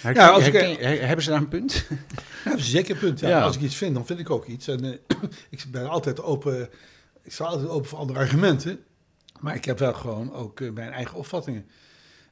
[0.00, 1.86] Herken- Ja, als ik- herken- her- hebben ze daar een punt?
[2.44, 3.20] Ja, dat is zeker een punt.
[3.20, 3.28] Ja.
[3.28, 3.42] Ja.
[3.42, 4.68] Als ik iets vind, dan vind ik ook iets.
[4.68, 4.90] En, eh,
[5.50, 6.68] ik ben altijd open.
[7.22, 8.78] Ik sta altijd open voor andere argumenten.
[9.40, 11.66] Maar ik heb wel gewoon ook eh, mijn eigen opvattingen.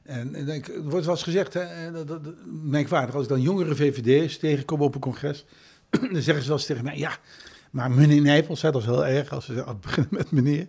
[0.03, 3.23] En, en ik, er wordt wel eens gezegd, hè, eh, dat, dat, dat- merkwaardig, als
[3.23, 5.45] ik dan jongere VVD'ers tegenkom op een congres,
[5.89, 7.17] dan zeggen ze wel eens tegen mij, ja,
[7.71, 10.67] maar meneer Nijpels, hè, dat is heel erg als we al beginnen met meneer.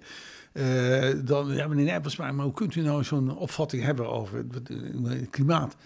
[0.57, 4.69] Eh, dan, ja, meneer Nijpels, maar, hoe kunt u nou zo'n opvatting hebben over het,
[5.05, 5.77] het klimaat?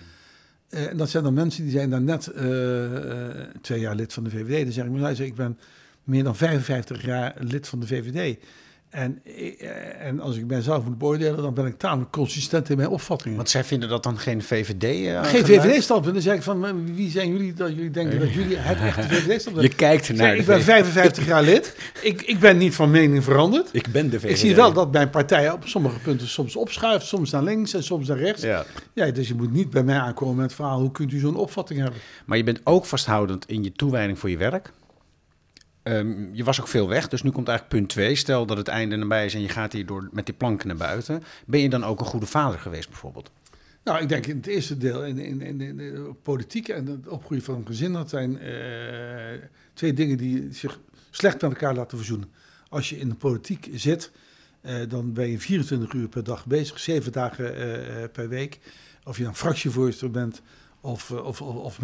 [0.71, 4.13] Eh, en dat zijn dan mensen die zijn dan net eh, eh, twee jaar lid
[4.13, 4.65] van de VVD.
[4.65, 5.59] Dan zeg ik, maar ik ben
[6.05, 8.39] meer dan 55 jaar lid van de VVD.
[8.91, 12.89] En, eh, en als ik mijzelf moet beoordelen, dan ben ik tamelijk consistent in mijn
[12.89, 13.37] opvattingen.
[13.37, 14.83] Want zij vinden dat dan geen VVD?
[15.07, 15.45] eh, Geen?
[15.47, 16.15] VVD-standpunt.
[16.15, 19.03] Dan zeg ik van, maar wie zijn jullie dat jullie denken dat jullie het echte
[19.03, 20.65] VVD-standpunt Je kijkt naar Ik de ben VVD.
[20.65, 21.77] 55 jaar lid.
[22.03, 23.69] Ik, ik ben niet van mening veranderd.
[23.73, 24.31] Ik ben de VVD.
[24.31, 27.83] Ik zie wel dat mijn partij op sommige punten soms opschuift, soms naar links en
[27.83, 28.43] soms naar rechts.
[28.43, 28.65] Ja.
[28.93, 29.11] Ja.
[29.11, 31.81] dus je moet niet bij mij aankomen met het verhaal, hoe kunt u zo'n opvatting
[31.81, 32.01] hebben?
[32.27, 34.71] Maar je bent ook vasthoudend in je toewijding voor je werk.
[35.83, 38.15] Ehm, je was ook veel weg, dus nu komt eigenlijk punt 2.
[38.15, 40.77] Stel dat het einde nabij is en je gaat hier door met die planken naar
[40.77, 41.23] buiten.
[41.47, 43.31] Ben je dan ook een goede vader geweest bijvoorbeeld?
[43.85, 47.55] Nou, ik denk in het eerste deel in, in, in, politiek en het opgroeien van
[47.55, 52.31] een gezin, dat zijn eh, twee dingen die zich slecht met elkaar laten verzoenen.
[52.69, 54.11] Als je in de politiek zit,
[54.61, 58.59] eh, dan ben je 24 uur per dag bezig, zeven dagen eh, per week.
[59.05, 60.43] Of je dan fractievoorzitter bent
[60.81, 61.79] of, of, of, of.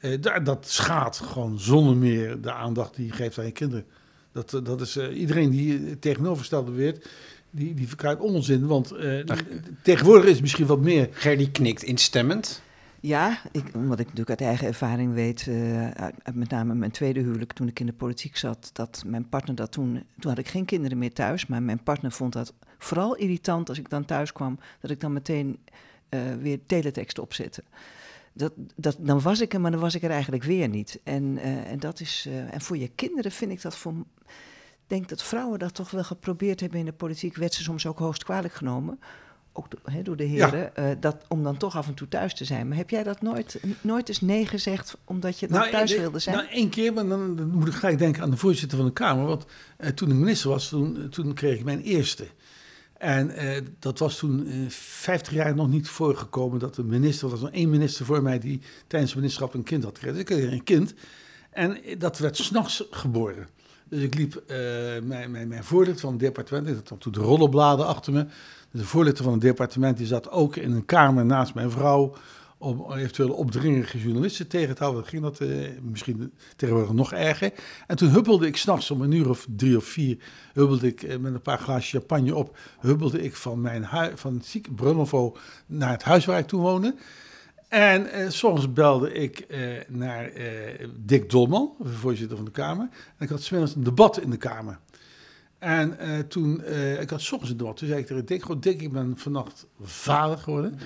[0.00, 3.84] Eh, da- dat schaadt gewoon zonder meer de aandacht die je geeft aan je kinderen.
[4.32, 7.08] Dat, eh, dat is eh, iedereen die het tegenovergestelde beweert,
[7.50, 8.66] die, die verkrijgt onzin.
[8.66, 9.24] Want eh,
[9.82, 12.62] tegenwoordig is het misschien wat meer Gerdy knikt instemmend.
[13.02, 16.90] Ja, ik, omdat ik natuurlijk uit eigen ervaring weet, eh, uit, uit met name mijn
[16.90, 20.38] tweede huwelijk toen ik in de politiek zat, dat mijn partner dat toen, toen had
[20.38, 24.04] ik geen kinderen meer thuis, maar mijn partner vond dat vooral irritant als ik dan
[24.04, 25.58] thuis kwam, dat ik dan meteen
[26.08, 27.62] eh, weer teletext opzette.
[28.32, 31.00] Dat, dat, dan was ik er, maar dan was ik er eigenlijk weer niet.
[31.04, 33.92] En, eh, en, dat is, eh, en voor je kinderen vind ik dat voor.
[34.22, 37.36] Ik denk dat vrouwen dat toch wel geprobeerd hebben in de politiek.
[37.36, 39.00] Werd ze soms ook hoogst kwalijk genomen.
[39.52, 40.44] Ook do- door de Ja.
[40.50, 40.76] heren.
[40.76, 42.68] eh, dat, om dan toch af en toe thuis te zijn.
[42.68, 46.36] Maar heb jij dat nooit, nooit eens nee gezegd omdat je dan thuis wilde zijn?
[46.36, 48.92] Nou, één keer, maar dan, dan moet ik gelijk denken aan de voorzitter van de
[48.92, 49.26] Kamer.
[49.26, 49.46] Want
[49.94, 52.26] toen ik minister was, toen, toen kreeg ik mijn eerste.
[53.00, 57.30] En eh, dat was toen eh 50 jaar nog niet voorgekomen dat de minister, er
[57.30, 60.26] was nog één minister voor mij die tijdens het ministerschap een kind had gekregen.
[60.26, 60.94] Dus ik kreeg een kind.
[61.50, 63.48] En eh, dat werd s'nachts geboren.
[63.88, 64.56] Dus ik liep eh,
[65.02, 68.26] mijn, mijn, mijn voorlichter van het departement, ik had toen de rollenbladen achter me.
[68.70, 72.14] De voorlichter van het departement die zat ook in een kamer naast mijn vrouw
[72.62, 75.04] om eventueel opdringerige journalisten tegen te houden.
[75.04, 75.48] Ging dat eh,
[75.82, 77.52] misschien tegenwoordig nog erger.
[77.86, 80.18] En toen huppelde ik s'nachts om een uur of drie of vier,
[80.52, 84.40] huppelde ik eh, met een paar glaasjes champagne op, huppelde ik van mijn hui, van
[84.44, 86.94] ziek Brunnovo naar het huis waar ik toen woonde.
[87.68, 89.46] En eh, soms belde ik
[89.88, 90.32] naar
[90.96, 92.88] Dick Dolman, voorzitter van de Kamer.
[93.16, 94.78] En ik had smiddags een debat in de Kamer.
[95.58, 96.64] En toen,
[97.00, 99.66] ik had soms een debat, toen zei ik tegen Dick, "Goh, Dick, ik ben vannacht
[99.80, 100.78] vader geworden.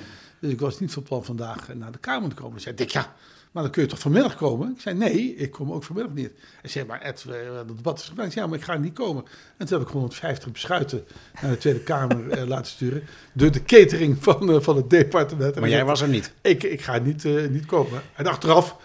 [0.44, 2.52] Dus ik was niet van plan vandaag eh, naar de Kamer te komen.
[2.52, 3.14] Hij zei Dick, ja,
[3.52, 4.70] maar dan kun je toch vanmiddag komen?
[4.70, 6.30] Ik zei, nee, ik kom ook vanmiddag niet.
[6.60, 8.28] Hij zei, maar Ed, het debat is gepland.
[8.28, 9.24] Ik zei, Ja, maar ik ga niet komen.
[9.56, 11.04] En toen heb ik 150 beschuiten
[11.42, 13.02] naar de Tweede Kamer eh, laten sturen.
[13.32, 15.54] Door de catering van, eh, van het departement.
[15.54, 16.32] En Maar jij was er niet.
[16.40, 18.02] ik, ik ga niet, niet komen.
[18.14, 18.76] En achteraf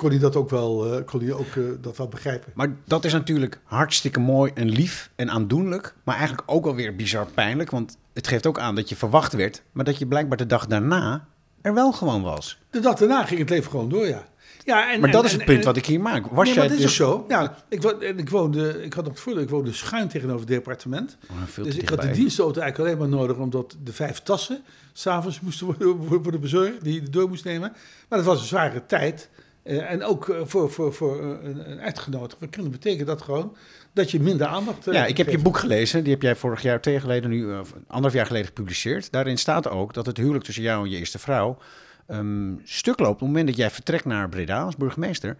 [0.00, 2.52] kon hij dat ook wel, eh, kon hij ook, eh, dat wel begrijpen.
[2.54, 5.94] Maar dat is natuurlijk hartstikke mooi en lief en aandoenlijk.
[6.04, 7.70] Maar eigenlijk ook alweer bizar pijnlijk.
[7.70, 9.62] Want het geeft ook aan dat je verwacht werd.
[9.72, 11.26] Maar dat je blijkbaar de dag daarna
[11.62, 12.58] er wel gewoon was.
[12.70, 14.28] De dag daarna ging het leven gewoon door, ja.
[14.64, 16.26] ja en, Maar dat en- is het en- punt wat ik hier maak.
[16.26, 17.00] Was nee, jij maar dat is dus...
[17.00, 17.24] ook zo.
[17.28, 17.84] Ja, ik,
[18.18, 21.16] ik, woonde, ik had nog het voordeel, ik woonde schuin tegenover het departement.
[21.30, 24.62] Oh, veel dus ik had de dienstauto eigenlijk alleen maar nodig omdat de vijf tassen
[24.92, 27.72] s'avonds moesten worden, worden bezorgd, die je door moest nemen.
[28.08, 29.28] Maar dat was een zware tijd.
[29.62, 32.36] Eh, en ook eh, voor, voor, voor een, een echtgenoot.
[32.38, 33.56] Voor kinderen betekent dat gewoon
[33.92, 36.02] dat je minder aandacht eh, Ja, ik heb je boek gelezen.
[36.02, 39.12] Die heb jij vorig jaar, geleden, nu eh, anderhalf jaar geleden gepubliceerd.
[39.12, 41.58] Daarin staat ook dat het huwelijk tussen jou en je eerste vrouw
[42.06, 43.12] ehm, stuk loopt.
[43.12, 45.36] Op het moment dat jij vertrekt naar Breda als burgemeester.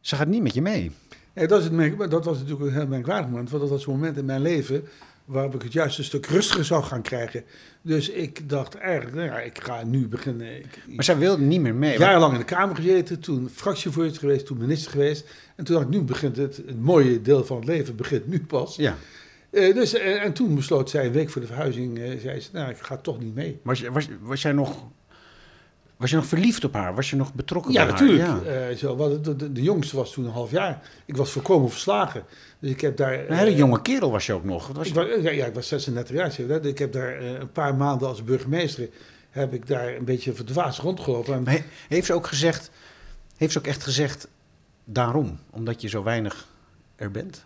[0.00, 0.92] Ze gaat niet met je mee.
[1.34, 3.50] Ja, dat, is het dat was natuurlijk een heel merkwaardig moment.
[3.50, 4.84] Want dat was een moment in mijn leven
[5.30, 7.44] waarop ik het juist een stuk rustiger zou gaan krijgen.
[7.82, 10.56] Dus ik dacht eigenlijk, nou ja, ik ga nu beginnen.
[10.56, 11.98] Ik, Maar zij wilde niet meer mee.
[11.98, 15.28] jarenlang in de Kamer gezeten, toen fractievoorzitter geweest, toen minister geweest.
[15.56, 18.44] En toen dacht ik, nu begint het, het mooie deel van het leven begint nu
[18.44, 18.76] pas.
[18.76, 18.96] Ja.
[19.50, 22.48] Eh, dus, eh, en toen besloot zij, een week voor de verhuizing, eh, zei ze,
[22.52, 23.60] nou, ik ga toch niet mee.
[23.62, 24.86] Was, was jij nog...
[26.00, 26.94] Was je nog verliefd op haar?
[26.94, 28.28] Was je nog betrokken Ja, bij natuurlijk.
[28.28, 28.44] haar?
[28.44, 28.68] Ja.
[28.68, 30.82] Eh, zo, wat, de, de, de jongste was toen een half jaar.
[31.04, 32.24] Ik was volkomen verslagen.
[32.58, 33.28] Dus ik heb daar...
[33.28, 34.66] Een hele eh, jonge kerel was je ook nog.
[34.68, 36.66] Was Ik je- was, ja, ja, ik was 36 jaar.
[36.66, 36.78] ik.
[36.78, 38.88] Heb daar eh, een paar maanden als burgemeester...
[39.30, 41.34] heb ik daar een beetje verdwaasd rondgelopen.
[41.34, 42.70] En Maar he- heeft ze ook gezegd...
[43.36, 44.28] Heeft ze ook echt gezegd...
[44.84, 45.38] Daarom?
[45.50, 46.48] Omdat je zo weinig
[46.96, 47.44] er bent?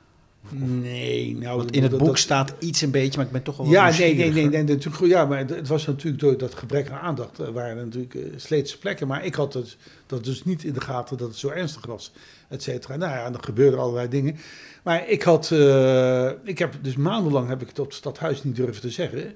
[0.51, 1.57] Nee, nou...
[1.57, 3.67] Want in het dat- boek dat- staat iets een beetje, maar ik ben toch wel
[3.67, 6.91] Ja, nee, nee, nee, nee, natuurlijk, ja, maar het, het was natuurlijk door dat gebrek
[6.91, 9.77] aan aandacht, er waren natuurlijk eh, sleetse plekken, maar ik had dus,
[10.07, 12.13] dat dus niet in de gaten dat het zo ernstig was,
[12.49, 12.97] et cetera.
[12.97, 14.37] Nou ja, er gebeurden allerlei dingen.
[14.83, 18.57] Maar ik had, eh, ik heb dus maandenlang heb ik het op het stadhuis niet
[18.57, 19.35] durven te zeggen.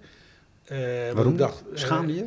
[0.65, 1.33] Eh, want Waarom?
[1.33, 2.25] ik dacht, eh, Schaamde je?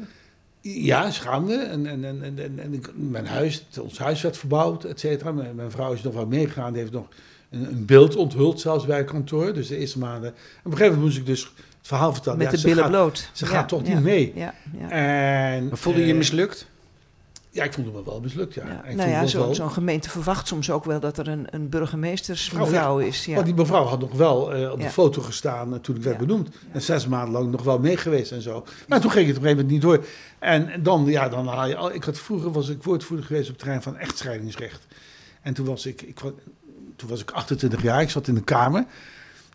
[0.62, 1.54] Ja, schaamde.
[1.56, 5.32] En, en, en, en, en, mijn huis, ons huis werd verbouwd, et cetera.
[5.32, 7.08] Mijn, mijn vrouw is nog wel meegegaan, die heeft nog
[7.52, 9.54] een, een beeld onthuld, zelfs bij het kantoor.
[9.54, 10.30] Dus de eerste maanden.
[10.30, 12.38] En op een gegeven moment moest ik dus het verhaal vertellen.
[12.38, 13.30] Met Ja, de ze billen gaat- bloot.
[13.34, 14.32] Ze Ja, gaat toch ja, niet mee.
[14.36, 14.90] Ja, ja.
[14.90, 16.70] En, Maar voelde je je eh, mislukt?
[17.54, 18.66] Ja, ik vond het me wel mislukt, ja.
[18.66, 18.94] Ja.
[18.96, 22.66] Nou ja, het zo- zo'n gemeente verwacht soms ook wel dat er een, een burgemeestersvrouw
[22.66, 23.26] Vrouw, is.
[23.26, 23.34] Ja.
[23.34, 24.90] Want die mevrouw had nog wel eh, op de Ja.
[24.90, 26.26] foto gestaan eh, toen ik werd Ja.
[26.26, 26.50] benoemd.
[26.72, 28.66] En zes maanden lang nog wel mee geweest en zo.
[28.88, 30.06] Maar toen ging het op een gegeven moment niet door.
[30.40, 31.94] En dan, ja, dan haal je al.
[31.94, 34.86] Ik had vroeger was ik woordvoerder geweest op het terrein van echtscheidingsrecht.
[35.42, 36.20] En toen was ik, ik,
[37.02, 38.86] toen was ik 28 jaar, ik zat in de Kamer.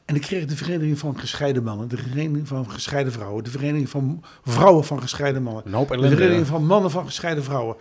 [0.04, 3.88] En ik kreeg de Vereniging van Gescheiden Mannen, de Vereniging van Gescheiden Vrouwen, de Vereniging
[3.88, 5.62] van Vrouwen van Gescheiden Mannen.
[5.64, 6.16] De.
[6.16, 7.76] Vereniging van Mannen van Gescheiden Vrouwen.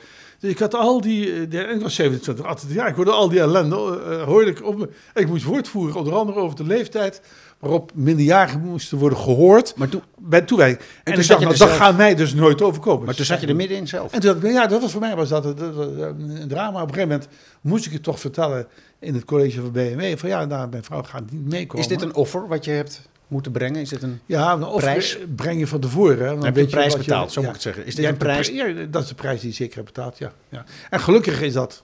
[0.45, 3.29] Dus ik had al die, eh, en ik was 27, 28 jaar, ik hoorde al
[3.29, 3.75] die ellende,
[4.09, 4.89] eh, hoorde ik op me.
[5.13, 7.21] En ik moest woord voeren, onder andere over de leeftijd
[7.59, 9.75] waarop minderjarigen moesten worden gehoord.
[9.75, 10.79] Maar toen, Bij toewijding.
[10.79, 13.05] En, toen ik zat dacht, je nou, dat zelf- gaat mij dus nooit overkomen.
[13.05, 14.11] maar toen zat je er middenin zelf.
[14.13, 15.75] En toen dacht ik, ja, dat was voor mij was dat, dat- dat-
[16.17, 16.81] een drama.
[16.81, 17.27] Op een gegeven moment
[17.61, 18.67] moest ik het toch vertellen
[18.99, 20.17] in het college van BMW.
[20.17, 21.83] Van ja, nou, mijn vrouw gaat niet meekomen.
[21.83, 23.81] Is dit een offer wat je hebt moeten brengen?
[23.81, 24.19] Is dit een...
[24.25, 25.17] Ja, een offer prijs?
[25.35, 26.17] breng je van tevoren.
[26.27, 27.47] Hè, dan heb je een prijs wat je- betaald, zo ja.
[27.47, 27.85] moet ik het zeggen.
[27.85, 28.47] Is dit Ja, een prijs?
[28.47, 30.31] Ja, dat is de prijs die ik zeker heb betaald, ja.
[30.49, 30.63] ja.
[30.89, 31.83] En gelukkig is dat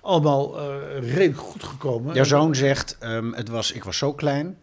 [0.00, 0.66] allemaal eh,
[1.00, 2.14] redelijk goed gekomen.
[2.14, 4.56] Jouw zoon zegt, ehm, het was, ik was zo klein,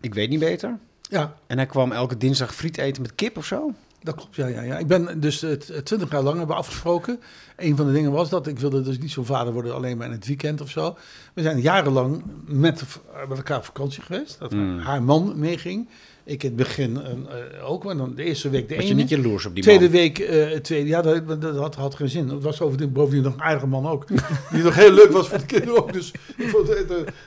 [0.00, 0.78] ik weet niet beter.
[1.00, 3.72] Ja, En hij kwam elke dinsdag friet eten met kip of zo?
[4.04, 4.36] Dat klopt.
[4.36, 4.78] Ja, ja, ja.
[4.78, 5.38] Ik ben dus
[5.84, 7.20] twintig jaar lang hebben afgesproken.
[7.56, 10.06] Een van de dingen was dat ik wilde dus niet zo'n vader worden alleen maar
[10.06, 10.96] in het weekend of zo.
[11.34, 12.82] We zijn jarenlang met,
[13.28, 14.38] met elkaar op vakantie geweest.
[14.38, 14.78] Dat Hmm.
[14.78, 15.88] haar man meeging.
[16.26, 19.00] Ik in het begin eh, ook, maar dan de eerste week de Was je ene.
[19.00, 19.92] niet jaloers op die Tweede man?
[19.92, 22.28] week, het tweede, ja, dat, dat had, had geen zin.
[22.28, 24.06] Het was bovendien, bovendien nog een aardige man ook.
[24.52, 25.92] Die nog heel leuk was voor de kinderen ook.
[25.92, 26.52] Dus eh,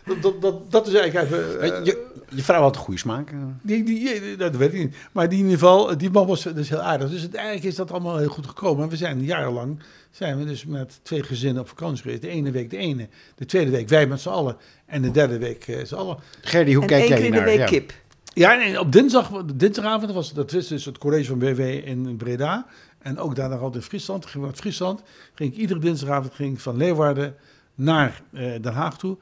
[0.05, 1.85] dat, dat, dat, dat is eigenlijk even...
[1.85, 3.29] je, je vrouw had een goede smaak.
[3.31, 3.37] eh.
[3.61, 4.95] die, die, dat weet ik niet.
[5.11, 7.09] Maar die in ieder geval, die man was dus heel aardig.
[7.09, 8.83] Dus uiteindelijk is dat allemaal heel goed gekomen.
[8.83, 9.79] En we zijn jarenlang,
[10.11, 12.21] zijn we dus met twee gezinnen op vakantie geweest.
[12.21, 14.57] De ene week de ene, de tweede week wij met z'n allen.
[14.85, 16.17] En de derde week eh, z'n allen.
[16.41, 17.47] Gerdy, hoe en kijk één jij keer in de naar?
[17.47, 17.65] week Ja.
[17.65, 17.93] kip.
[18.33, 22.65] Ja, en op dinsdag, dinsdagavond was dat was dus het college van BW in Breda.
[22.99, 24.25] En ook daarna altijd in Friesland.
[24.25, 25.01] Ging naar Friesland.
[25.33, 27.35] Ging ik iedere dinsdagavond ging ik van Leeuwarden
[27.75, 29.17] naar eh, Den Haag toe.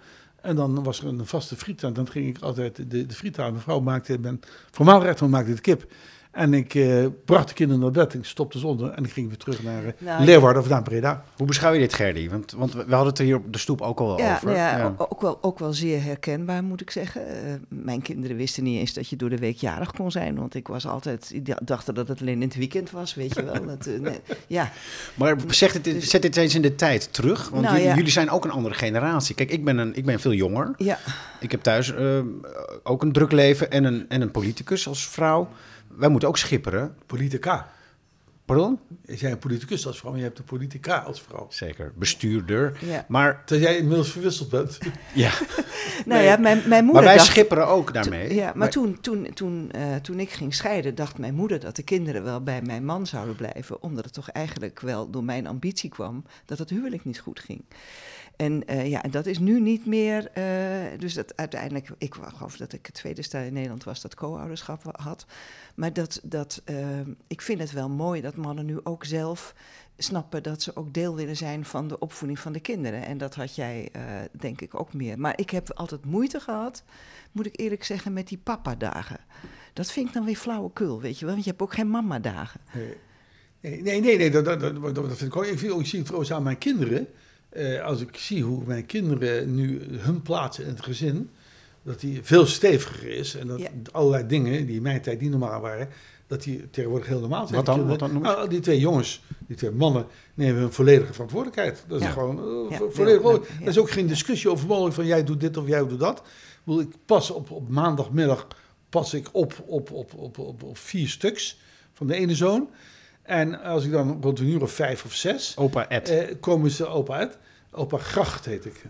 [0.45, 1.93] En dan was er een vaste frietaan.
[1.93, 3.51] Dan ging ik altijd de, de frietaan.
[3.51, 4.39] Mijn vrouw maakte, mijn
[4.71, 5.91] voormalig echtman maakte de kip.
[6.35, 8.13] En ik eh, bracht de kinderen naar bed.
[8.13, 8.91] Ik stopte zonder.
[8.91, 11.23] En ik ging weer terug naar eh, Nou, Leeuwarden of naar Breda.
[11.37, 12.29] Hoe beschouw je dit, Gerdy?
[12.29, 14.51] Want, want we hadden het er hier op de stoep ook al wel Ja, over.
[14.51, 14.93] ja, Ja.
[14.97, 17.27] Ook, wel, ook wel zeer herkenbaar, moet ik zeggen.
[17.27, 20.35] Eh, mijn kinderen wisten niet eens dat je door de week jarig kon zijn.
[20.35, 23.35] Want ik was altijd, ik d- dachten dat het alleen in het weekend was, weet
[23.35, 23.53] je wel.
[23.75, 24.71] Dat, nee, ja,
[25.15, 27.49] Maar zeg het, Dus- zet dit eens in de tijd terug.
[27.49, 27.95] Want Nou, jullie, ja.
[27.95, 29.35] jullie zijn ook een andere generatie.
[29.35, 30.73] Kijk, ik ben, een, ik ben veel jonger.
[30.77, 30.97] ja.
[31.39, 32.19] Ik heb thuis eh,
[32.83, 35.47] ook een druk leven en een, en een politicus als vrouw.
[35.97, 36.95] Wij moeten ook schipperen.
[37.05, 37.73] Politica.
[38.45, 38.79] Pardon?
[39.05, 41.45] Je zei een politicus als vrouw, maar je hebt een politica als vrouw.
[41.49, 41.91] Zeker.
[41.95, 42.77] Bestuurder.
[42.81, 43.05] ja.
[43.07, 44.77] Maar Terwijl jij inmiddels verwisseld bent.
[45.13, 45.31] ja,
[46.05, 47.27] Nou ja, mijn, mijn moeder maar wij dacht...
[47.27, 48.33] schipperen ook daarmee.
[48.33, 51.83] Ja, maar toen, toen, toen, eh, toen ik ging scheiden, dacht mijn moeder dat de
[51.83, 53.81] kinderen wel bij mijn man zouden blijven.
[53.81, 57.63] Omdat het toch eigenlijk wel door mijn ambitie kwam dat het huwelijk niet goed ging.
[58.37, 60.31] En eh, ja, en dat is nu niet meer.
[60.33, 64.15] eh, dus dat uiteindelijk, ik geloof dat ik het tweede stel in Nederland was dat
[64.15, 65.25] co-ouderschap had.
[65.75, 69.55] Maar dat, dat, eh, ik vind het wel mooi dat mannen nu ook zelf
[69.97, 73.05] snappen dat ze ook deel willen zijn van de opvoeding van de kinderen.
[73.05, 75.19] En dat had jij, eh, denk ik, ook meer.
[75.19, 76.83] Maar ik heb altijd moeite gehad,
[77.31, 79.19] moet ik eerlijk zeggen, met die papa-dagen.
[79.73, 81.33] Dat vind ik dan weer flauwekul, weet je wel.
[81.33, 82.61] Want je hebt ook geen mama-dagen.
[83.61, 86.33] Nee, nee, nee, nee dat, dat, dat, dat vind ik ook- ik zie het trouwens
[86.33, 87.07] aan mijn kinderen.
[87.55, 91.29] Eh, als ik zie hoe mijn kinderen nu hun plaatsen in het gezin.
[91.83, 93.35] dat die veel steviger is.
[93.35, 93.67] En dat Ja.
[93.91, 95.89] allerlei dingen die in mijn tijd niet normaal waren,
[96.27, 97.55] dat die tegenwoordig heel normaal zijn.
[97.57, 97.75] Wat dan?
[97.79, 98.27] Die Wat dan noem je?
[98.29, 101.83] Nou, die twee jongens, die twee mannen, nemen hun volledige verantwoordelijkheid.
[101.87, 102.11] Dat is Ja.
[102.11, 102.37] gewoon
[102.69, 103.21] eh, Ja, volledig.
[103.23, 103.61] ja, ja.
[103.61, 106.17] Er is ook geen discussie over mogelijk van jij doet dit of jij doet dat.
[106.17, 106.23] Ik,
[106.63, 108.47] bedoel, ik pas op, op maandagmiddag
[108.89, 111.59] pas ik op, op, op, op, op, op vier stuks
[111.93, 112.69] van de ene zoon.
[113.25, 116.09] En als ik dan rond een uur of vijf of zes, Opa Ed.
[116.09, 117.37] eh, komen ze opa uit.
[117.71, 118.83] Opa Gracht heet ik.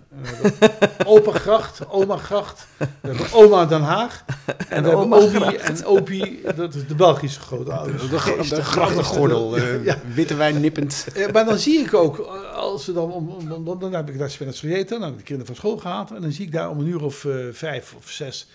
[0.59, 0.69] Eh,
[1.05, 2.67] opa Gracht, oma Gracht.
[2.77, 4.23] We hebben oma Den Haag.
[4.69, 5.55] En we hebben Gracht.
[5.55, 8.01] en Opie, dat is de Belgische grootouders.
[8.01, 9.97] de, de, de grachtengordel, eh, Ja.
[10.13, 11.07] witte wijn nippend.
[11.15, 12.17] Eh, maar dan zie ik ook,
[12.55, 15.17] als ze dan, om, om, om- dan heb ik daar spinach gegeten, dan heb ik
[15.17, 16.11] de kinderen van school gehaald.
[16.11, 18.47] En dan zie ik daar om een uur of eh, vijf of zes,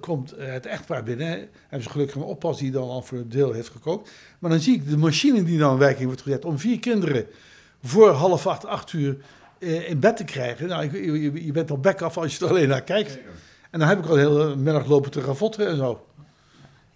[0.00, 1.28] komt eh, het echtpaar binnen.
[1.62, 4.10] Hebben ze gelukkig een oppas die dan al voor het deel heeft gekookt.
[4.38, 7.26] Maar dan zie ik de machine die dan in werking wordt gezet om vier kinderen
[7.82, 9.16] voor half acht, acht uur
[9.58, 10.68] eh, in bed te krijgen.
[10.68, 13.18] Nou, je, je, je bent al bek af als je er alleen naar kijkt.
[13.70, 16.06] En dan heb ik al de hele middag lopen te ravotten en zo.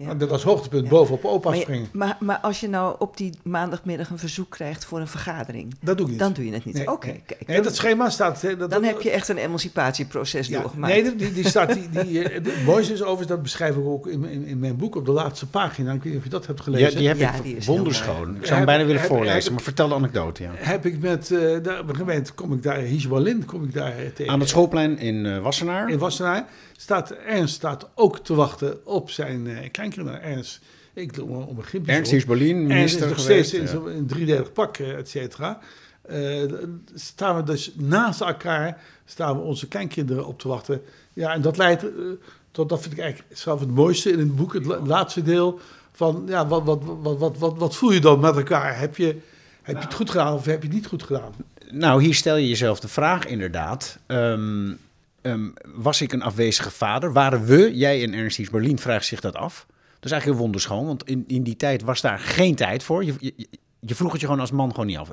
[0.00, 0.08] Ja.
[0.08, 0.88] En dat als hoogtepunt Ja.
[0.90, 1.88] bovenop opa Maar, je- springen.
[1.92, 5.96] maar, maar als je nou op die maandagmiddag een verzoek krijgt voor een vergadering, Dat
[5.96, 6.20] doe ik niet.
[6.20, 6.74] dan doe je het niet.
[6.74, 7.22] Nee, Oké, nee.
[7.26, 7.46] kijk.
[7.46, 8.42] Nee, dat schema staat...
[8.42, 10.92] hè, Dat, dan dat- heb je echt een emancipatieproces Ja, doorgemaakt.
[10.92, 11.72] nee, die, die staat.
[11.74, 14.76] Die, die, eh, het mooiste is overigens, dat beschrijf ik ook in, in, in mijn
[14.76, 15.92] boek op de laatste pagina.
[15.92, 16.98] Ik weet niet of je dat hebt Ja, gelezen.
[16.98, 18.36] die heb Ja, ik die is wonderschoon.
[18.36, 20.42] Ik zou hem bijna willen Heb- voorlezen, heb- maar vertel de anekdote.
[20.42, 20.50] Ja.
[20.54, 24.06] Heb ik met, eh op een gemeente kom ik daar, Hisbalin, kom ik daar eh,
[24.14, 24.32] tegen.
[24.32, 25.88] Aan het schoolplein in eh, Wassenaar.
[25.90, 29.46] In Wassenaar staat Ernst staat ook te wachten op zijn
[29.90, 30.22] kleinkinderen.
[30.37, 30.61] Ernst,
[30.94, 31.92] ik doe om een griepje.
[31.92, 33.48] Ernst is minister nog geweest.
[33.48, 33.90] steeds in ja.
[33.90, 35.59] een driedelig pak, eh, et cetera.
[36.03, 36.42] Eh,
[36.94, 40.83] staan we dus naast elkaar, staan we onze kleinkinderen op te wachten.
[41.12, 41.90] Ja, en dat leidt eh,
[42.50, 45.61] tot, dat vind ik eigenlijk zelf het mooiste in het boek, het la- laatste deel.
[45.92, 48.79] Van, ja, wat, wat, wat, wat, wat, wat voel je dan met elkaar?
[48.79, 49.16] Heb je,
[49.62, 51.33] heb je het goed gedaan of heb je het niet goed gedaan?
[51.70, 53.98] Nou, hier stel je jezelf de vraag inderdaad.
[54.07, 54.72] Ehm,
[55.22, 57.12] ehm, was ik een afwezige vader?
[57.12, 59.66] Waren we, jij en Ernst Hiers-Berlin, vraagt zich dat af.
[60.00, 63.04] Dat is eigenlijk heel wonderschoon, want in, in die tijd was daar geen tijd voor.
[63.04, 63.48] Je, je,
[63.80, 65.08] je vroeg het je gewoon als man gewoon niet af.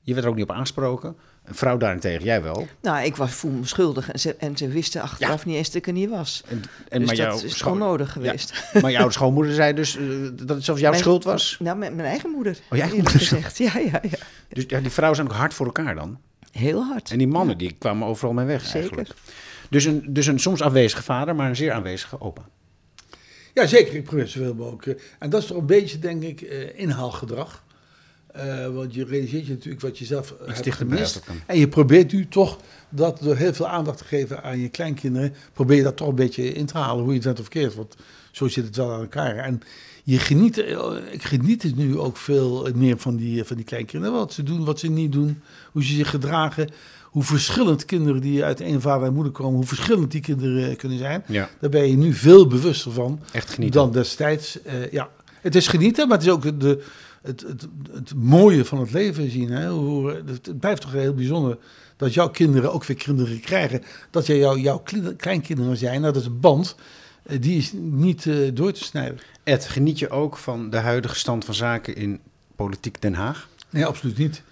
[0.00, 1.16] Je werd er ook niet op aangesproken.
[1.44, 2.66] Een vrouw daarentegen, jij wel.
[2.82, 5.76] Nou, ik was, voel me schuldig en ze, en ze wisten achteraf niet eens dat
[5.76, 6.42] ik er niet was.
[6.48, 8.64] En, en dus maar dat jouw is schoon- onnodig Ja, geweest.
[8.82, 11.56] maar jouw schoonmoeder zei dus eh, dat het zelfs jouw Mijn- schuld was.
[11.60, 12.58] Nou, met mijn eigen moeder.
[12.70, 13.58] Oh, eerlijk moeder gezegd.
[13.58, 14.18] Ja, ja, ja.
[14.48, 16.18] Dus ja, die vrouwen zijn ook hard voor elkaar dan.
[16.52, 17.10] Heel hard.
[17.10, 18.78] En die mannen, die kwamen overal mee weg Zeker.
[18.80, 19.10] eigenlijk.
[19.70, 22.42] Dus een, dus een soms afwezige vader, maar een zeer aanwezige opa.
[23.54, 23.94] Ja, zeker.
[23.94, 24.86] Ik probeer zoveel mogelijk.
[24.86, 27.62] eh, En dat is toch een beetje, denk ik, eh, inhaalgedrag.
[28.26, 31.22] Eh, want je realiseert je natuurlijk wat je zelf hebt gemist.
[31.46, 35.34] En je probeert nu toch dat door heel veel aandacht te geven aan je kleinkinderen,
[35.52, 37.74] probeer je dat toch een beetje in te halen, hoe je het bent of verkeerd.
[37.74, 37.96] Want
[38.30, 39.36] zo zit het wel aan elkaar.
[39.36, 39.60] En
[40.04, 40.58] je geniet,
[41.10, 44.14] ik geniet het nu ook veel meer van die, van die kleinkinderen.
[44.16, 45.40] Wat ze doen, wat ze niet doen,
[45.72, 46.68] hoe ze zich gedragen.
[47.14, 50.76] Hoe verschillend kinderen die uit één vader en moeder komen, hoe verschillend die kinderen eh,
[50.76, 51.22] kunnen zijn.
[51.26, 53.80] Ja, Daar ben je nu veel bewuster van echt genieten.
[53.80, 54.62] dan destijds.
[54.62, 55.08] Eh, ja,
[55.40, 56.84] het is genieten, maar het is ook de,
[57.22, 59.50] het, het, het mooie van het leven zien.
[59.50, 59.68] Hè?
[59.70, 61.58] Hoe, het, het blijft toch heel bijzonder
[61.96, 63.82] dat jouw kinderen ook weer kinderen krijgen.
[64.10, 66.00] Dat jij jouw, jouw klein- kleinkinderen zijn.
[66.00, 66.76] Nou, dat is een band.
[67.22, 69.18] eh, die is niet door te snijden.
[69.42, 72.20] Ed, geniet je ook van de huidige stand van zaken in
[72.56, 73.48] politiek Den Haag?
[73.70, 74.42] Nee, absoluut niet.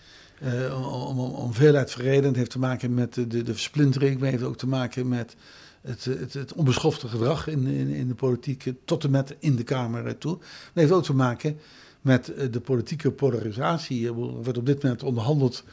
[0.42, 1.94] Eh, om, om, om veelheid.
[1.94, 4.14] Het heeft te maken met de, de, de versplintering.
[4.14, 5.37] Maar het heeft ook te maken met
[5.81, 8.66] het, het, onbeschofte gedrag in, in, in de politiek.
[8.66, 10.33] eh, Tot en met in de Kamer toe.
[10.33, 11.59] Het heeft ook te maken
[12.00, 14.07] met eh, de politieke polarisatie.
[14.07, 15.64] Er wordt op dit moment onderhandeld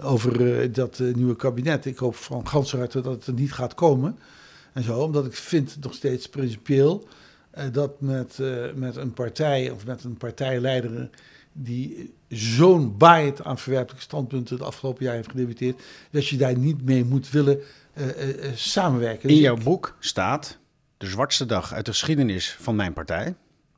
[0.00, 1.84] over dat nieuwe kabinet.
[1.84, 4.18] Ik hoop van ganser harte dat het er niet gaat komen.
[4.72, 7.08] En zo, omdat ik vind nog steeds principieel
[7.72, 8.38] dat met,
[8.74, 11.10] met een partij of met een partijleider
[11.52, 16.84] die zo'n baait aan verwerpelijke standpunten het afgelopen jaar heeft gedebuteerd, dat je daar niet
[16.84, 17.60] mee moet willen
[17.92, 19.28] eh, eh, eh, samenwerken.
[19.28, 20.58] In Dus jouw boek staat:
[20.96, 23.34] De zwartste dag uit de geschiedenis van mijn partij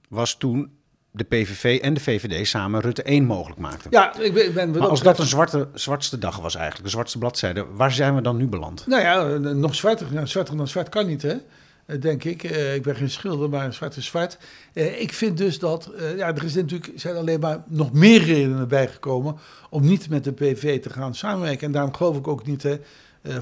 [0.08, 0.70] was toen
[1.10, 3.90] de PVV en de VVD samen Rutte 1 mogelijk maakten.
[3.90, 6.90] Ja, ik ben, ik ben maar als dat een zwarte, zwartste dag was eigenlijk, de
[6.90, 8.86] zwartste bladzijde, waar zijn we dan nu beland?
[8.86, 10.06] Nou ja, nog zwarter.
[10.12, 11.36] Nou, zwarter dan zwart kan niet, hè?
[11.86, 12.44] Eh, Denk ik.
[12.44, 14.38] Eh, ik ben geen schilder, maar zwart is zwart.
[14.72, 15.92] Eh, ik vind dus dat.
[16.16, 19.36] ja, er is natuurlijk, zijn alleen maar nog meer redenen bijgekomen.
[19.70, 21.66] om niet met de PV te gaan samenwerken.
[21.66, 22.62] En daarom geloof ik ook niet.
[22.62, 22.78] Hè,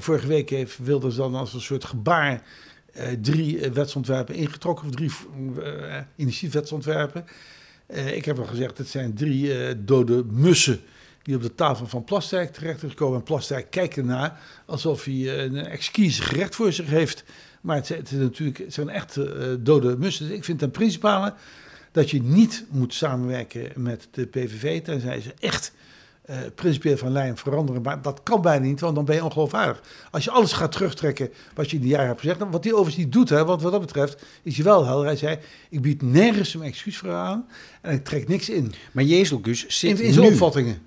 [0.01, 2.41] vorige week heeft Wilders dan als een soort gebaar.
[3.21, 4.87] drie wetsontwerpen ingetrokken.
[4.87, 5.11] Of drie
[6.15, 7.25] initiatiefwetsontwerpen.
[8.13, 10.79] Ik heb al gezegd, het zijn drie dode mussen
[11.21, 13.17] die op de tafel van Plasterk terecht gekomen.
[13.17, 17.23] En Plasterk kijkt ernaar alsof hij een exquise gerecht voor zich heeft.
[17.63, 20.27] Maar het, zijn- het, is natuurlijk, het zijn echt eh, dode mussen.
[20.27, 21.33] Dus ik vind ten principale
[21.91, 25.71] dat je niet moet samenwerken met de PVV, tenzij ze echt
[26.29, 27.81] uh, principieel van lijn veranderen.
[27.81, 29.81] Maar dat kan bijna niet, want dan ben je ongeloofwaardig.
[30.11, 32.39] Als je alles gaat terugtrekken wat je in die jaren hebt gezegd.
[32.51, 35.05] Wat hij overigens niet doet, hè, want wat dat betreft is hij wel helder.
[35.05, 35.37] Hij zei,
[35.69, 37.47] ik bied nergens een excuus voor aan
[37.81, 38.73] en ik trek niks in.
[38.91, 40.77] Maar Jezus zit in, in zijn opvattingen.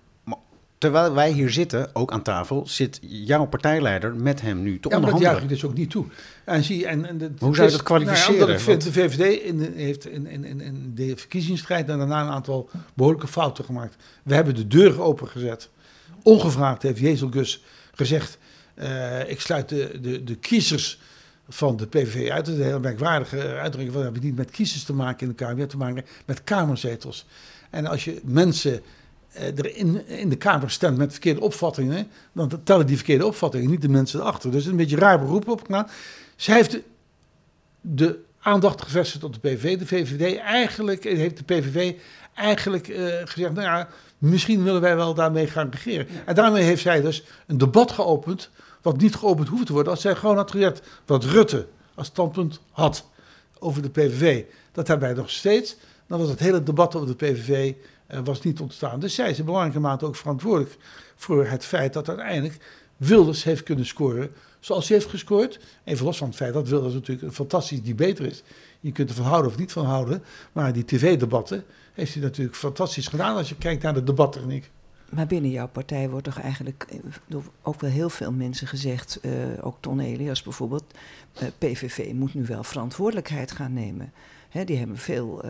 [0.79, 4.95] Terwijl wij hier zitten, ook aan tafel, zit jouw partijleider met hem nu te ja,
[4.97, 5.11] onderhandelen.
[5.11, 6.07] Ja, dat juich ik dus ook niet toe.
[6.45, 8.39] En zie, en, en Hoe zou je dat kwalificeren?
[8.39, 12.71] Nou ik vind, de VVD in, heeft in, in, in, de verkiezingsstrijd daarna een aantal
[12.95, 13.97] behoorlijke fouten gemaakt.
[14.23, 15.69] We hebben de deur opengezet.
[16.23, 17.65] Ongevraagd heeft Jezel Gus
[17.95, 18.39] gezegd,
[18.75, 21.01] uh, ik sluit de, de, de kiezers
[21.49, 22.47] van de PVV uit.
[22.47, 23.97] Dat is een heel merkwaardige uitdrukking.
[23.97, 26.45] We hebben niet met kiezers te maken in de Kamer, we hebben te maken met
[26.45, 27.27] kamerzetels.
[27.71, 28.81] En als je mensen eh,
[29.37, 33.83] er in, in de Kamer stemt met verkeerde opvattingen, dan tellen die verkeerde opvattingen niet
[33.83, 34.51] de mensen erachter.
[34.51, 35.89] Dus een beetje raar beroep op gedaan.
[36.37, 36.79] Zij heeft
[37.81, 39.79] de, aandacht gevestigd op de PVV.
[39.79, 41.95] De VVD eigenlijk, eh, heeft de PVV
[42.35, 46.07] eigenlijk uh, gezegd, nou ja, misschien willen wij wel daarmee gaan regeren.
[46.25, 48.51] En daarmee heeft zij dus een debat geopend,
[48.83, 52.61] wat niet geopend hoeft te worden, als zij gewoon had gezegd wat Rutte als standpunt
[52.71, 53.07] had
[53.59, 54.45] over de PVV.
[54.73, 55.77] Dat hebben wij nog steeds.
[56.07, 57.75] Dan was het hele debat over de PVV
[58.25, 59.01] was niet ontstaan.
[59.01, 60.77] Dus zij is in belangrijke mate ook verantwoordelijk
[61.17, 62.59] voor het feit dat uiteindelijk
[62.97, 64.31] Wilders heeft kunnen scoren
[64.61, 65.61] zoals hij heeft gescoord.
[65.85, 68.43] Even los van het feit dat Wilders natuurlijk een fantastisch debater is.
[68.81, 70.23] Je kunt ervan houden of niet van houden.
[70.53, 74.71] Maar die tv-debatten heeft hij natuurlijk fantastisch gedaan als je kijkt naar de debattechniek.
[75.11, 79.19] Maar binnen jouw partij wordt toch eigenlijk eh, door ook wel heel veel mensen gezegd,
[79.23, 80.85] uh, ook Ton Elias bijvoorbeeld,
[81.59, 84.13] PVV moet nu wel verantwoordelijkheid gaan nemen.
[84.49, 85.45] Hè, die hebben veel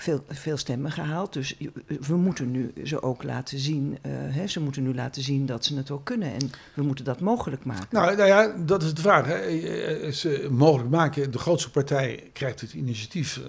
[0.00, 1.32] veel, veel stemmen gehaald.
[1.32, 1.56] Dus
[2.00, 3.98] we moeten nu ze ook laten zien.
[4.06, 6.32] Uh, hè, ze moeten nu laten zien dat ze het ook kunnen.
[6.32, 7.86] En we moeten dat mogelijk maken.
[7.90, 9.26] Nou, nou ja, dat is de vraag.
[9.26, 10.12] Hè.
[10.12, 11.30] Ze mogelijk maken.
[11.30, 13.40] De grootste partij krijgt het initiatief,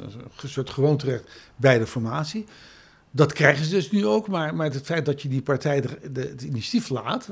[0.45, 1.23] soort gewoonterecht
[1.55, 2.45] bij de formatie.
[3.11, 4.27] Dat krijgen ze dus nu ook.
[4.27, 7.29] Maar, maar het feit dat je die partij de, het initiatief laat,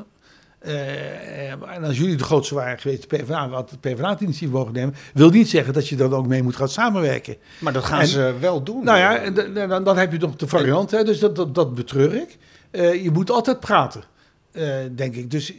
[0.67, 4.95] uh, en als jullie de grootste waren geweest, de PvdA, wat het initiatief mogen nemen,
[5.13, 7.35] wil niet zeggen dat je dan ook mee moet gaan samenwerken.
[7.59, 8.83] Maar dat gaan ze wel doen.
[8.83, 9.29] Nou ja,
[9.67, 12.37] dan, dan heb je toch de variant, hè, dus dat, dat, dat betreur ik.
[12.71, 14.03] Uh, je moet altijd praten,
[14.51, 15.31] uh, denk ik.
[15.31, 15.53] Dus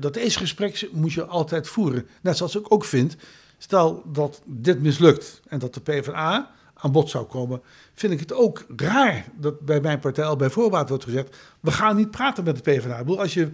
[0.00, 2.06] dat eerste gesprek moet je altijd voeren.
[2.22, 3.16] Net zoals ik ook vind,
[3.58, 7.60] stel dat dit mislukt en dat de PvdA aan bod zou komen,
[7.94, 11.70] vind ik het ook raar dat bij mijn partij al bij voorbaat wordt gezegd, we
[11.70, 12.98] gaan niet praten met de PvdA.
[12.98, 13.50] Ik bedoel, als je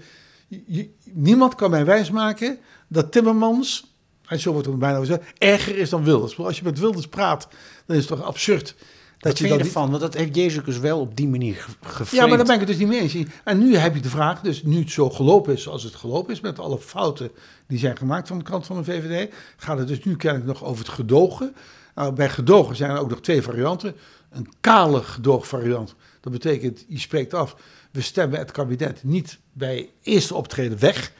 [1.13, 3.95] niemand kan mij wijsmaken dat Timmermans,
[4.27, 6.39] en zo wordt het bijna gezegd, erger is dan Wilders.
[6.39, 7.49] als je met Wilders praat,
[7.87, 8.75] dan is het toch absurd.
[9.19, 9.89] Dat je, je ervan?
[9.89, 12.11] Want dat heeft Jezus dus wel op die manier gevraagd.
[12.11, 13.17] Ja, maar daar ben ik het dus niet mee eens.
[13.45, 16.33] En nu heb je de vraag, dus nu het zo gelopen is zoals het gelopen
[16.33, 17.31] is, met alle fouten
[17.67, 20.65] die zijn gemaakt van de kant van de VVD, gaat het dus nu kennelijk nog
[20.65, 21.55] over het gedogen.
[21.95, 23.95] Nou, bij gedogen zijn er ook nog twee varianten.
[24.31, 25.95] Een kale gedoogvariant.
[26.21, 27.57] Dat betekent, je spreekt af,
[27.93, 31.13] we stemmen het kabinet niet bij eerste optreden weg.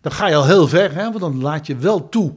[0.00, 2.34] Dan ga je al heel ver, hè, want dan laat je wel toe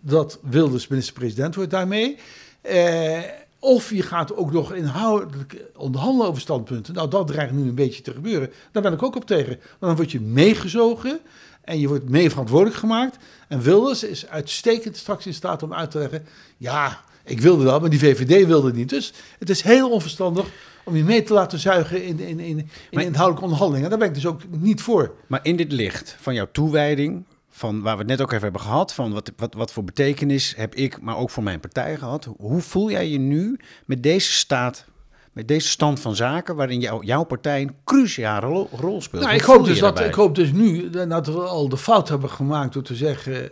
[0.00, 2.18] dat Wilders minister-president wordt daarmee.
[2.60, 3.18] Eh,
[3.58, 6.94] of je gaat ook nog inhoudelijk onderhandelen over standpunten.
[6.94, 8.52] Nou, dat dreigt nu een beetje te gebeuren.
[8.72, 9.56] Daar ben ik ook op tegen.
[9.58, 11.20] Want dan word je meegezogen
[11.64, 13.16] en je wordt mee verantwoordelijk gemaakt.
[13.48, 16.26] En Wilders is uitstekend straks in staat om uit te leggen...
[16.56, 18.88] ja, ik wilde dat, maar die VVD wilde niet.
[18.88, 20.46] Dus het is heel onverstandig
[20.90, 23.90] om je mee te laten zuigen in, in, in, in inhoudelijke onderhandelingen.
[23.90, 25.14] Daar ben ik dus ook niet voor.
[25.26, 28.60] Maar in dit licht van jouw toewijding, van waar we het net ook even hebben
[28.60, 32.28] gehad, van wat, wat, wat voor betekenis heb ik, maar ook voor mijn partij gehad.
[32.36, 34.84] Hoe voel jij je nu met deze staat
[35.40, 39.22] met deze stand van zaken, waarin jou, jouw partij een cruciale rol, speelt.
[39.22, 42.30] Nou, ik, hoop dus dat, ik hoop dus nu dat we al de fout hebben
[42.30, 43.48] gemaakt door te zeggen, uh,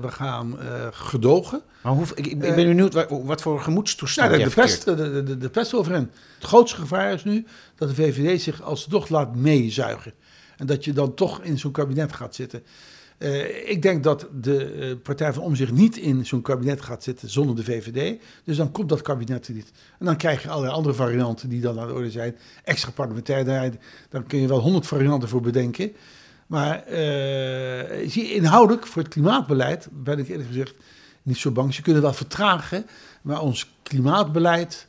[0.00, 1.62] we gaan uh, gedogen.
[1.82, 5.22] Maar hoe, ik, ik ben benieuwd wat, wat voor gemoedstoestand ja, de, de, pest, de,
[5.22, 6.10] de, de, pest over hen.
[6.34, 10.12] Het grootste gevaar is nu dat de VVD zich alsnog laat meezuigen.
[10.56, 12.62] En dat je dan toch in zo'n kabinet gaat zitten.
[13.22, 17.30] Uh, ik denk dat de uh, Partij van Omzicht niet in zo'n kabinet gaat zitten
[17.30, 18.20] zonder de VVD.
[18.44, 19.72] Dus dan komt dat kabinet er niet.
[19.98, 22.36] En dan krijg je allerlei andere varianten die dan aan de orde zijn.
[22.64, 23.44] Extra parlementair,
[24.08, 25.92] daar kun je wel honderd varianten voor bedenken.
[26.46, 30.74] Maar uh, zie, inhoudelijk voor het klimaatbeleid ben ik eerlijk gezegd
[31.22, 31.74] niet zo bang.
[31.74, 32.86] Ze kunnen wel vertragen,
[33.22, 34.86] maar ons klimaatbeleid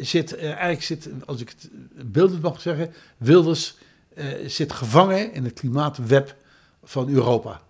[0.00, 1.70] zit, eigenlijk zit, als ik het
[2.12, 3.76] beeldend mag zeggen, Wilders
[4.46, 6.38] zit gevangen in het klimaatweb
[6.90, 7.60] van Europa.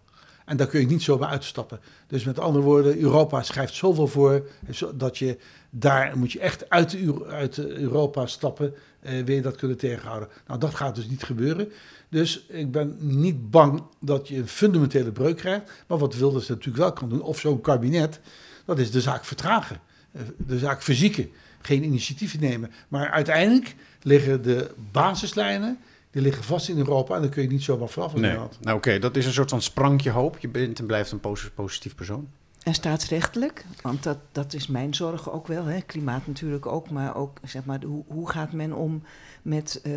[0.44, 1.80] En daar kun je niet zomaar uitstappen.
[2.06, 4.48] Dus met andere woorden, Europa schrijft zoveel voor
[4.94, 5.38] dat je
[5.70, 6.96] daar moet je echt uit,
[7.28, 10.28] uit Europa stappen, eh, wil je dat kunnen tegenhouden.
[10.46, 11.72] Nou, dat gaat dus niet gebeuren.
[12.08, 15.70] Dus ik ben niet bang dat je een fundamentele breuk krijgt.
[15.86, 18.20] Maar wat Wilders natuurlijk wel kan doen, of zo'n kabinet,
[18.64, 19.80] dat is de zaak vertragen.
[20.12, 21.30] Eh, de zaak verzieken.
[21.60, 22.70] Geen initiatieven nemen.
[22.88, 25.78] Maar uiteindelijk liggen de basislijnen
[26.10, 28.14] die liggen vast in Europa en daar kun je niet zomaar vanaf.
[28.14, 28.36] Nee.
[28.60, 30.38] Nou oké, dat is een soort van sprankje hoop.
[30.38, 32.28] Je bent en blijft een posi- positief persoon.
[32.60, 35.80] En staatsrechtelijk, want dat, dat is mijn zorg ook wel, hè?
[35.80, 39.02] klimaat natuurlijk ook, maar ook zeg maar, hoe, hoe gaat men om
[39.42, 39.92] met eh,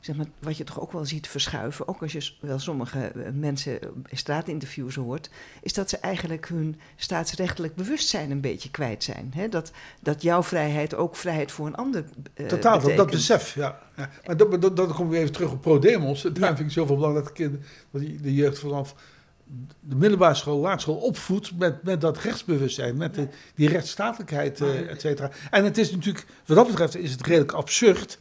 [0.00, 3.32] zeg maar, wat je toch ook wel ziet verschuiven, ook als je wel sommige eh,
[3.32, 5.30] mensen in straatinterviews hoort,
[5.62, 9.32] is dat ze eigenlijk hun staatsrechtelijk bewustzijn een beetje kwijt zijn.
[9.34, 9.48] Hè?
[9.48, 9.70] Dat,
[10.02, 13.78] dat jouw vrijheid ook vrijheid voor een ander eh Totaal, dat, besef, ja.
[13.96, 14.10] ja.
[14.26, 16.22] Maar dat, dat, dat komen we even terug op pro-demos.
[16.22, 17.56] Daarom vind ik zoveel belangrijk dat, kind,
[17.90, 18.94] dat die- de jeugd vanaf
[19.80, 25.00] de middelbare school, laagschool opvoedt met, met dat rechtsbewustzijn, met de, die rechtsstatelijkheid, eh et
[25.00, 25.30] cetera.
[25.50, 28.18] En het is natuurlijk, wat dat betreft is het redelijk absurd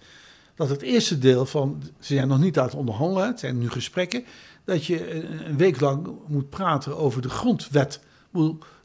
[0.55, 3.69] dat het eerste deel van, ze zijn nog niet aan het onderhandelen, het zijn nu
[3.69, 4.23] gesprekken,
[4.65, 5.13] dat je
[5.45, 7.99] een, week lang moet praten over de grondwet.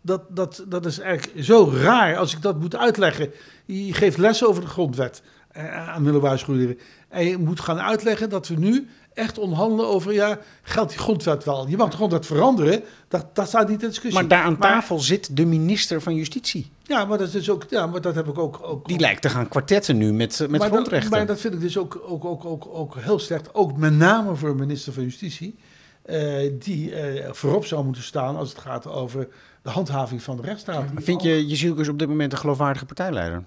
[0.01, 3.31] Dat, dat, dat is eigenlijk zo raar als ik dat moet uitleggen.
[3.65, 6.79] Je geeft les over de grondwet eh, aan middelbare scholieren.
[7.09, 11.45] En je moet gaan uitleggen dat we nu echt onderhandelen over, ja, geldt die grondwet
[11.45, 11.69] wel?
[11.69, 14.21] Je mag de grondwet veranderen, dat, dat staat niet in discussie.
[14.21, 16.71] Maar daar aan Maar- tafel zit de minister van Justitie.
[16.83, 18.61] Ja, maar dat is ook, ja, maar dat heb ik ook.
[18.62, 21.11] ook Die lijkt te gaan kwartetten nu met, met maar grondrechten.
[21.11, 23.55] Dat, maar dat vind ik dus ook, ook, ook, ook, ook heel slecht.
[23.55, 25.55] Ook met name voor een minister van Justitie.
[26.03, 29.29] eh, die eh, voorop zou moeten staan als het gaat over
[29.62, 30.85] de handhaving van de rechtsstaat.
[30.95, 33.45] Vind je Jezielkus op dit moment een geloofwaardige partijleider?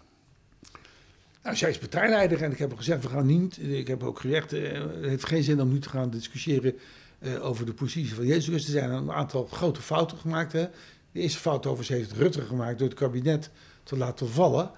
[1.48, 3.58] Nou, zij is partijleider en ik heb gezegd, we gaan niet.
[3.64, 6.76] Ik heb ook gezegd, eh, het heeft geen zin om nu te gaan discussiëren
[7.20, 8.66] eh, over de positie van Jezus.
[8.66, 10.52] Er zijn een aantal grote fouten gemaakt.
[10.52, 10.68] Hè.
[11.12, 13.50] De eerste fout overigens heeft Rutte gemaakt door het kabinet
[13.84, 14.72] te laten vallen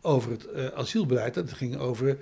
[0.00, 1.34] over het eh, asielbeleid.
[1.34, 2.18] Dat ging over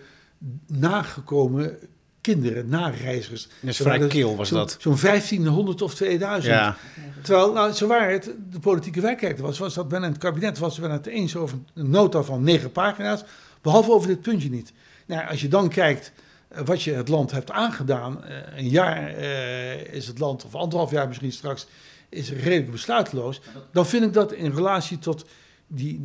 [0.66, 1.78] nagekomen
[2.20, 3.48] kinderen, nareizigers.
[3.64, 4.76] Er vrij waren kil, was dat.
[4.80, 6.54] Zo'n 1500 of 2000.
[6.54, 6.76] Ja,
[7.22, 10.58] Terwijl, nou, zo waar het de politieke werkelijkheid was, was dat men in het kabinet
[10.58, 13.24] was men het eens over een nota van negen pagina's,
[13.62, 14.72] behalve over dit puntje niet.
[15.06, 16.12] Nou, als je dan kijkt
[16.48, 20.54] eh, wat je het land hebt aangedaan, eh, een jaar eh, is het land, of
[20.54, 21.66] anderhalf jaar misschien straks,
[22.08, 23.40] is redelijk besluiteloos,
[23.72, 25.24] dan vind ik dat in relatie tot
[25.66, 26.00] die,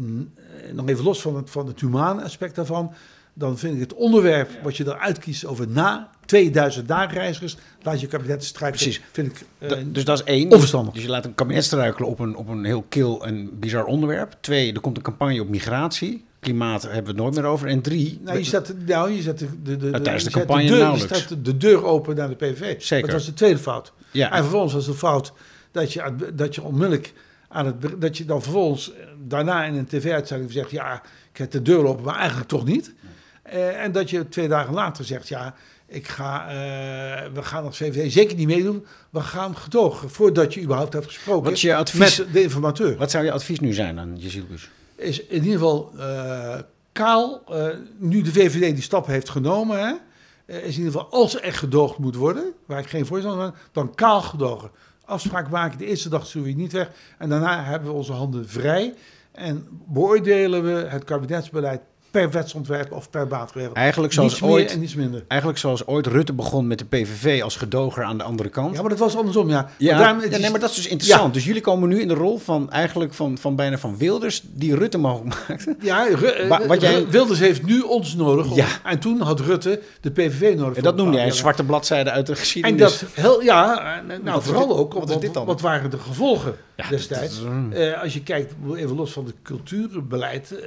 [0.74, 2.94] nog even los van het, van het humane aspect daarvan,
[3.34, 8.08] dan vind ik het onderwerp wat je eruit kiest over na 2000 dagreizigers, laat je
[8.08, 8.80] kabinet strijken.
[8.80, 9.02] Precies.
[9.12, 10.52] Vind ik Da- dus dat is één.
[10.52, 10.94] onverstandig.
[10.94, 14.38] Dus je laat een kabinet struikelen op een, op een heel kil en bizar onderwerp.
[14.40, 16.26] Twee, er komt een campagne op migratie.
[16.40, 17.68] Klimaat hebben we het nooit meer over.
[17.68, 20.38] En drie, Nou, je zet, nou, je zet de, de, de, Nou, tijdens de je
[20.38, 22.82] zet campagne de deur, je zet de deur open naar de PVV.
[22.82, 23.08] Zeker.
[23.08, 23.94] Dat was de tweede fout.
[24.12, 25.34] ja, En vervolgens was de fout
[25.72, 27.14] dat je, dat je onmiddellijk
[27.48, 31.52] aan het, dat je dan vervolgens eh, daarna in een tv-uitzending zegt, ja, ik heb
[31.52, 32.94] de deur open, maar eigenlijk toch niet.
[33.44, 35.56] Eh, en dat je twee dagen later zegt, ja,
[35.88, 40.62] ik ga, eh, we gaan als VVD zeker niet meedoen, we gaan gedogen voordat je
[40.62, 42.18] überhaupt hebt gesproken Wat is je advies?
[42.18, 42.98] met de informateur.
[42.98, 44.70] Wat zou je advies nu zijn aan Jezielkus?
[44.98, 46.60] Is in ieder geval eh,
[46.92, 47.68] kaal, eh,
[47.98, 49.94] nu de VVD die stap heeft genomen, hè,
[50.46, 53.46] eh, is in ieder geval als er echt gedoogd moet worden, waar ik geen voorstander
[53.46, 54.72] van dan kaal gedogen.
[55.06, 58.50] Afspraak maken, de eerste dag sturen we niet weg en daarna hebben we onze handen
[58.50, 58.94] vrij
[59.32, 61.82] en beoordelen we het kabinetsbeleid
[62.18, 63.74] per wetsontwerp of per maatregel.
[63.74, 65.24] Eigenlijk zoals, niets meer ooit, en niets minder.
[65.28, 68.76] eigenlijk zoals ooit Rutte begon met de PVV als gedoger aan de andere kant.
[68.76, 69.70] Ja, maar dat was andersom, ja.
[69.78, 71.34] Ja, Maar daarom- het ja, is- nee, maar dat is dus interessant.
[71.34, 74.76] Dus jullie komen nu in de rol van eigenlijk van, van bijna van Wilders, die
[74.76, 75.76] Rutte mogelijk maakte.
[75.80, 78.50] Ja, Ru- eh, Wa- wat jij- Wilders heeft nu ons nodig.
[78.50, 78.68] om- Ja.
[78.84, 80.78] En toen had Rutte de PVV nodig.
[80.78, 82.80] En dat noemde jij een zwarte bladzijde uit de En geschiedenis.
[82.80, 85.46] dat heel, ja, en, nou vooral ook, wat dit dan?
[85.46, 87.40] wat waren de gevolgen Ja, destijds?
[87.72, 90.60] is, Eh, als je kijkt, even los van het cultuurbeleid, eh,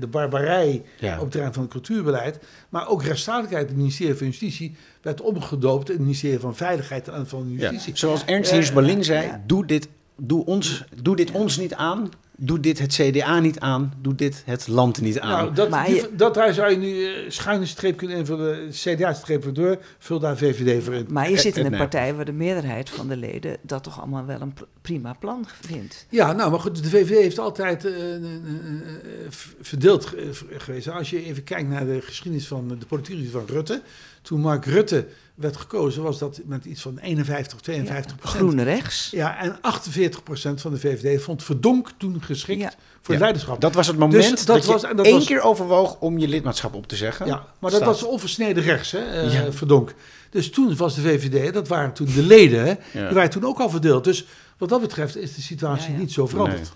[0.00, 1.14] de barbarij Ja.
[1.14, 5.88] op het terrein van het cultuurbeleid, maar ook rechtsstatelijkheid, het ministerie van Justitie, werd omgedoopt
[5.88, 7.70] in het ministerie van Veiligheid en van Ja.
[7.70, 7.96] Justitie.
[7.96, 12.08] Zoals Ernst Eh, Hiers Berling zei, doe, dit, doe, ons, doe dit ons niet aan,
[12.40, 15.28] doe dit het CDA niet aan, doe dit het land niet aan.
[15.30, 18.68] Nou, dat, Maar die- je- dat daar zou je nu eh, schuine streep kunnen invullen,
[18.70, 21.06] CDA-streep erdoor, vul daar VVD voor in.
[21.10, 21.80] Maar je Eh, zit in eh, een nee.
[21.80, 25.46] partij waar de meerderheid van de leden dat toch allemaal wel een pr- prima plan
[25.60, 26.06] vindt.
[26.10, 27.86] Ja, nou, maar goed, de VVD heeft altijd
[29.60, 30.88] verdeeld ge- geweest.
[30.90, 33.82] Als je even kijkt naar de geschiedenis van de politiek van Rutte.
[34.22, 35.06] Toen Mark Rutte
[35.38, 38.38] werd gekozen, was dat met iets van 51, 52 procent.
[38.40, 39.08] Groene rechts.
[39.10, 42.72] Ja, en 48 procent van de VVD vond Verdonk toen geschikt Ja.
[43.00, 43.20] voor Ja.
[43.20, 43.60] leiderschap.
[43.60, 45.96] Dat was het moment Dus dat dat, was- je en dat één was- keer overwoog
[46.00, 47.26] om je lidmaatschap op te zeggen.
[47.26, 49.52] Ja, maar dat was onversneden rechts, hè, eh, Ja.
[49.52, 49.94] Verdonk.
[50.30, 52.68] Dus toen was de VVD, dat waren toen de leden, hè,
[53.00, 53.06] Ja.
[53.06, 54.04] die waren toen ook al verdeeld.
[54.04, 54.26] Dus
[54.58, 55.98] wat dat betreft is de situatie Ja, ja.
[55.98, 56.72] niet zo veranderd.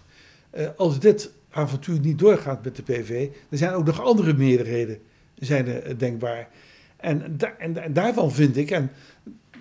[0.51, 4.99] Eh, als dit avontuur niet doorgaat met de PV, er zijn ook nog andere meerderheden
[5.39, 6.49] zijn er, eh, denkbaar.
[7.03, 8.91] En, da- en, en daarvan vind ik, en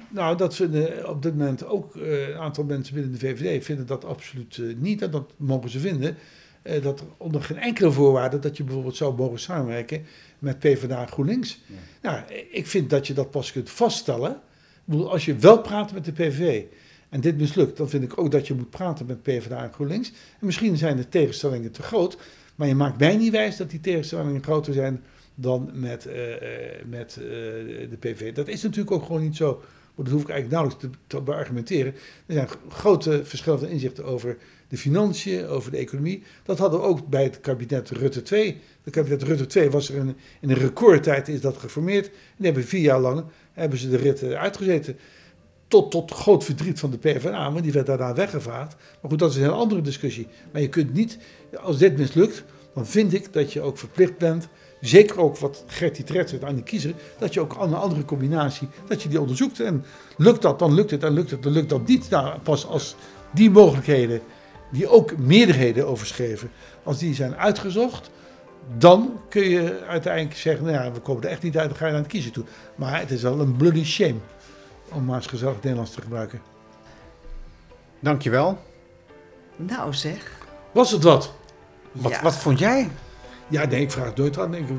[0.09, 3.85] nou, dat vinden op dit moment ook eh, een aantal mensen binnen de VVD vinden
[3.85, 6.17] dat absoluut eh, niet, en dat mogen ze vinden.
[6.61, 10.05] eh, dat onder geen enkele voorwaarde dat je bijvoorbeeld zou mogen samenwerken
[10.39, 11.59] met PvdA en GroenLinks.
[12.01, 12.19] Nou,
[12.51, 14.31] ik vind dat je dat pas kunt vaststellen.
[14.31, 14.37] Ik
[14.97, 16.63] bedoel, als je wel praat met de PVV
[17.09, 20.09] en dit mislukt, dan vind ik ook dat je moet praten met PvdA en GroenLinks.
[20.39, 22.17] En misschien zijn de tegenstellingen te groot,
[22.55, 25.03] maar je maakt mij niet wijs dat die tegenstellingen groter zijn
[25.41, 27.23] dan met, eh, eh, met eh,
[27.89, 28.33] de PVV.
[28.33, 29.61] Dat is natuurlijk ook gewoon niet zo.
[29.95, 31.93] Maar dat hoef ik eigenlijk nauwelijks te, te beargumenteren.
[32.25, 34.37] Er zijn grote verschillende inzichten over
[34.67, 36.23] de financiën, over de economie.
[36.43, 38.57] Dat hadden we ook bij het kabinet Rutte 2.
[38.83, 42.05] Het kabinet Rutte 2 was er in, in een recordtijd is dat geformeerd.
[42.05, 43.23] En die hebben vier jaar lang
[43.53, 44.97] hebben ze de rit uitgezeten.
[45.67, 48.75] Tot, tot groot verdriet van de PvdA, want die werd daarna weggevaagd.
[49.01, 50.27] Maar goed, dat is een andere discussie.
[50.51, 51.17] Maar je kunt niet,
[51.61, 54.49] als dit mislukt, dan vind ik dat je ook verplicht bent
[54.82, 58.67] zeker ook wat Gertie Tret zegt aan de kiezer, dat je ook een andere combinatie,
[58.88, 59.59] dat je die onderzoekt.
[59.59, 59.86] En
[60.17, 62.09] lukt dat, dan lukt het, en lukt het, dan lukt dat niet.
[62.09, 62.95] Nou, pas als
[63.32, 64.21] die mogelijkheden,
[64.71, 66.51] die ook meerderheden overschreven,
[66.84, 68.09] als die zijn uitgezocht,
[68.77, 71.86] dan kun je uiteindelijk zeggen, nou ja, we komen er echt niet uit, dan ga
[71.86, 72.43] je naar het kiezer toe.
[72.75, 74.15] Maar het is wel een bloody shame,
[74.91, 76.41] om maar eens gezellig Nederlands te gebruiken.
[77.99, 78.57] Dankjewel.
[79.55, 80.32] Nou zeg.
[80.71, 81.34] Was het wat?
[81.91, 82.21] Wat, Ja.
[82.21, 82.89] wat vond jij?
[83.51, 84.75] Ja, nee, ik vraag het nooit aan, denk ik,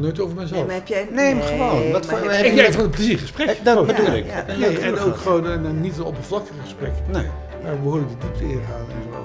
[0.00, 0.50] nooit over mezelf.
[0.50, 1.08] Nee, maar heb jij...
[1.10, 1.90] Nee, maar gewoon.
[1.92, 3.48] Wat voor- Ik jij- heb van een plezier gesprek.
[3.48, 3.86] Eh, dat Gewoon.
[3.86, 4.24] bedoel Ja, ik.
[4.26, 4.44] ja.
[4.58, 6.92] Nee, en ook gewoon een, een niet een oppervlakkig gesprek.
[7.12, 7.26] Nee.
[7.62, 9.18] Maar we behoorlijk de diepte ingaan en zo.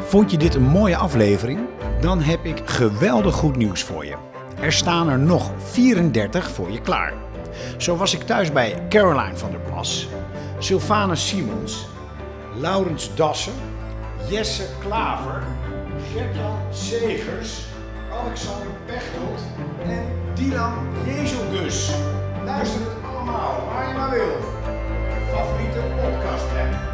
[0.00, 1.60] Vond je dit een mooie aflevering?
[2.00, 4.14] Dan heb ik geweldig goed nieuws voor je.
[4.60, 7.12] Er staan er nog 34 voor je klaar.
[7.76, 10.08] Zo was ik thuis bij Caroline van der Plas,
[10.62, 11.86] Sylvana Simons,
[12.54, 13.52] Laurens Dassen,
[14.28, 15.42] Jesse Klaver,
[16.14, 17.66] Gertjan Segers,
[18.12, 19.40] Alexander Pechtold
[19.82, 21.90] en Dylan Jezelgus.
[22.44, 24.36] Luister het allemaal waar je maar wil.
[25.08, 26.91] Je favoriete podcast